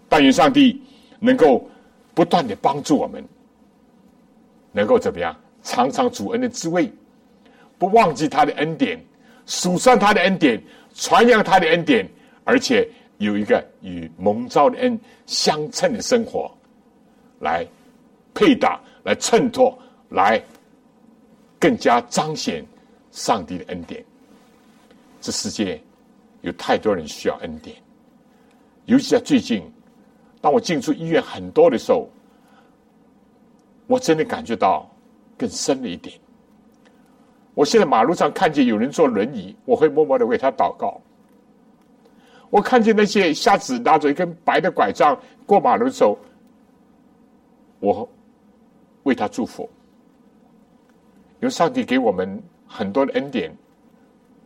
[0.08, 0.80] 但愿上帝
[1.18, 1.68] 能够
[2.14, 3.24] 不断的帮助我们，
[4.72, 5.36] 能够怎么样？
[5.62, 6.92] 尝尝主恩的滋味，
[7.76, 9.04] 不忘记他的恩典，
[9.46, 10.62] 数算他的恩典，
[10.94, 12.08] 传扬他的恩典，
[12.44, 12.88] 而且
[13.18, 16.50] 有一个与蒙召的恩相称的生活，
[17.40, 17.66] 来
[18.34, 19.76] 配搭、来衬托、
[20.10, 20.42] 来
[21.58, 22.64] 更加彰显
[23.10, 24.04] 上帝的恩典。
[25.20, 25.80] 这世界
[26.42, 27.76] 有太多人需要恩典，
[28.84, 29.62] 尤其在最近。
[30.38, 32.08] 当我进出医院很多的时候，
[33.88, 34.88] 我真的感觉到
[35.36, 36.16] 更深了一点。
[37.54, 41.00] 我现在马路上看见有人坐轮椅，我会默默的为他祷告。
[42.50, 46.18] 我看见那些瞎子拿着一根白的拐杖过马路的时候，
[47.80, 48.08] 我
[49.02, 49.68] 为他祝福。
[51.40, 53.54] 因为上帝给我们很多的恩典，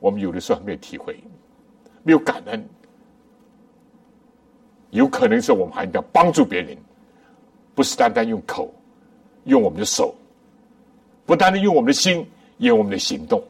[0.00, 1.16] 我们有的时候还没有体会，
[2.02, 2.68] 没有感恩。
[4.90, 6.76] 有可能是我们还要帮助别人，
[7.76, 8.74] 不是单单用口，
[9.44, 10.12] 用我们的手，
[11.24, 12.28] 不单单用我们的心，
[12.58, 13.40] 用我们的行动。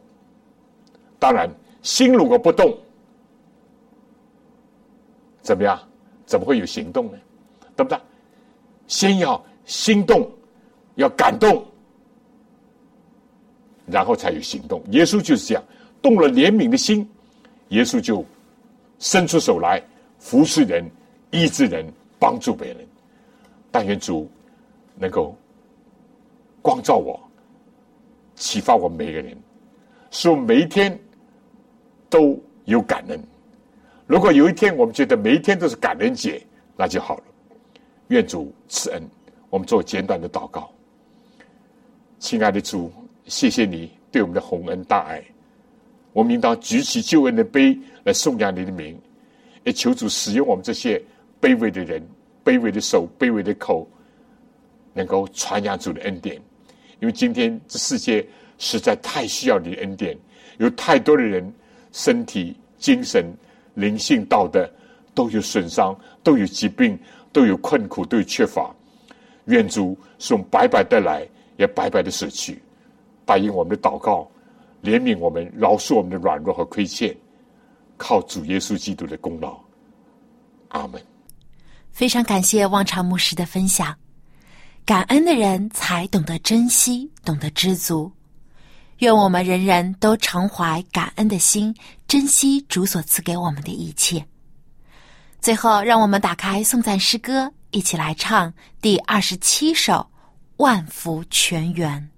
[1.18, 1.48] 当然，
[1.80, 2.76] 心如果不动，
[5.50, 5.76] 怎么样？
[6.26, 7.18] 怎么会有行动呢？
[7.74, 7.98] 对不对？
[8.86, 10.30] 先要心动，
[10.94, 11.66] 要感动，
[13.84, 14.80] 然后才有行动。
[14.92, 15.64] 耶稣就是这样，
[16.00, 17.04] 动了怜悯的心，
[17.70, 18.24] 耶稣就
[19.00, 19.82] 伸出手来
[20.20, 20.88] 服侍人。
[21.32, 21.84] 医治人，
[22.20, 22.86] 帮助别人，
[23.72, 24.30] 但愿主
[24.94, 25.36] 能够
[26.62, 27.20] 光照我，
[28.36, 29.36] 启发我们每个人，
[30.12, 30.96] 使我们每一天
[32.08, 33.20] 都有感恩。
[34.10, 36.44] 如果有一天我们觉得每一天都是感恩节，
[36.76, 37.22] 那就好了。
[38.08, 39.00] 愿主赐恩，
[39.48, 40.68] 我们做简短的祷告。
[42.18, 42.92] 亲爱的主，
[43.26, 45.22] 谢谢你对我们的宏恩大爱，
[46.12, 49.00] 我们应当举起救恩的杯来颂扬你的名，
[49.62, 51.00] 也求主使用我们这些。
[51.40, 52.06] 卑微的人，
[52.44, 53.88] 卑微的手，卑微的口，
[54.92, 56.34] 能够传扬主的恩典。
[56.98, 58.26] 因为今天这世界
[58.58, 60.18] 实在太需要你的恩典，
[60.58, 61.50] 有太多的人
[61.92, 63.32] 身体、精神、
[63.74, 64.68] 灵性、道德
[65.14, 66.98] 都有损伤，都有疾病，
[67.32, 68.74] 都有困苦，都有缺乏。
[69.46, 72.62] 愿主是用白白的来，也白白的舍去。
[73.24, 74.28] 答应我们的祷告，
[74.82, 77.16] 怜悯我们，饶恕我们的软弱和亏欠，
[77.96, 79.58] 靠主耶稣基督的功劳。
[80.68, 81.00] 阿门。
[81.90, 83.94] 非常感谢望潮牧师的分享。
[84.86, 88.10] 感恩的人才懂得珍惜，懂得知足。
[89.00, 91.74] 愿我们人人都常怀感恩的心，
[92.06, 94.24] 珍惜主所赐给我们的一切。
[95.40, 99.92] 最后，让我们打开颂赞诗歌，一起来唱第二十七首
[100.58, 102.10] 《万福全圆》。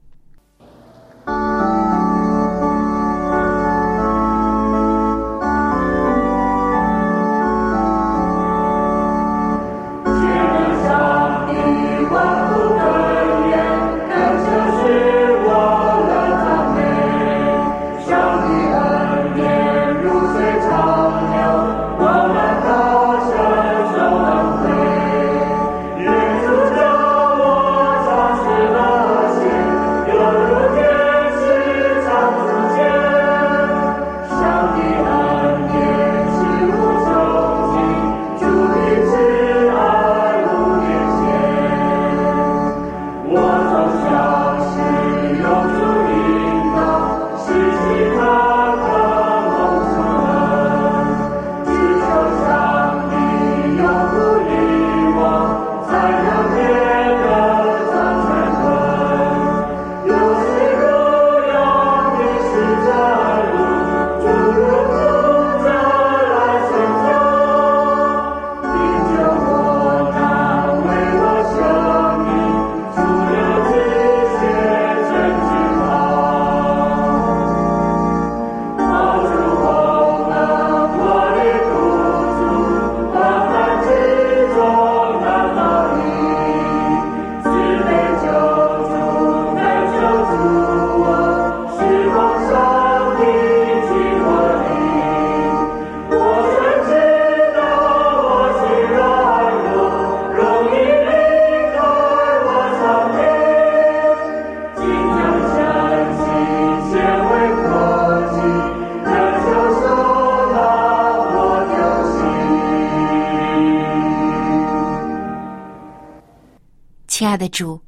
[117.42, 117.82] 的主，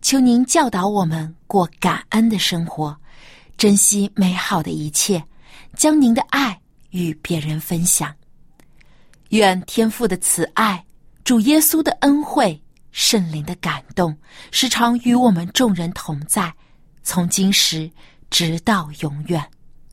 [0.00, 2.96] 求您教导我们过感恩的生活，
[3.56, 5.20] 珍惜美好的一切，
[5.74, 6.56] 将您的爱
[6.90, 8.14] 与别人分享。
[9.30, 10.84] 愿天父的慈爱、
[11.24, 14.16] 主耶稣的恩惠、圣灵的感动，
[14.52, 16.54] 时常与我们众人同在，
[17.02, 17.90] 从今时
[18.30, 19.44] 直到永远。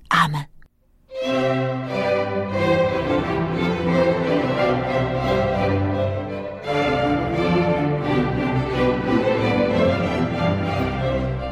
[0.09, 2.16] 阿门。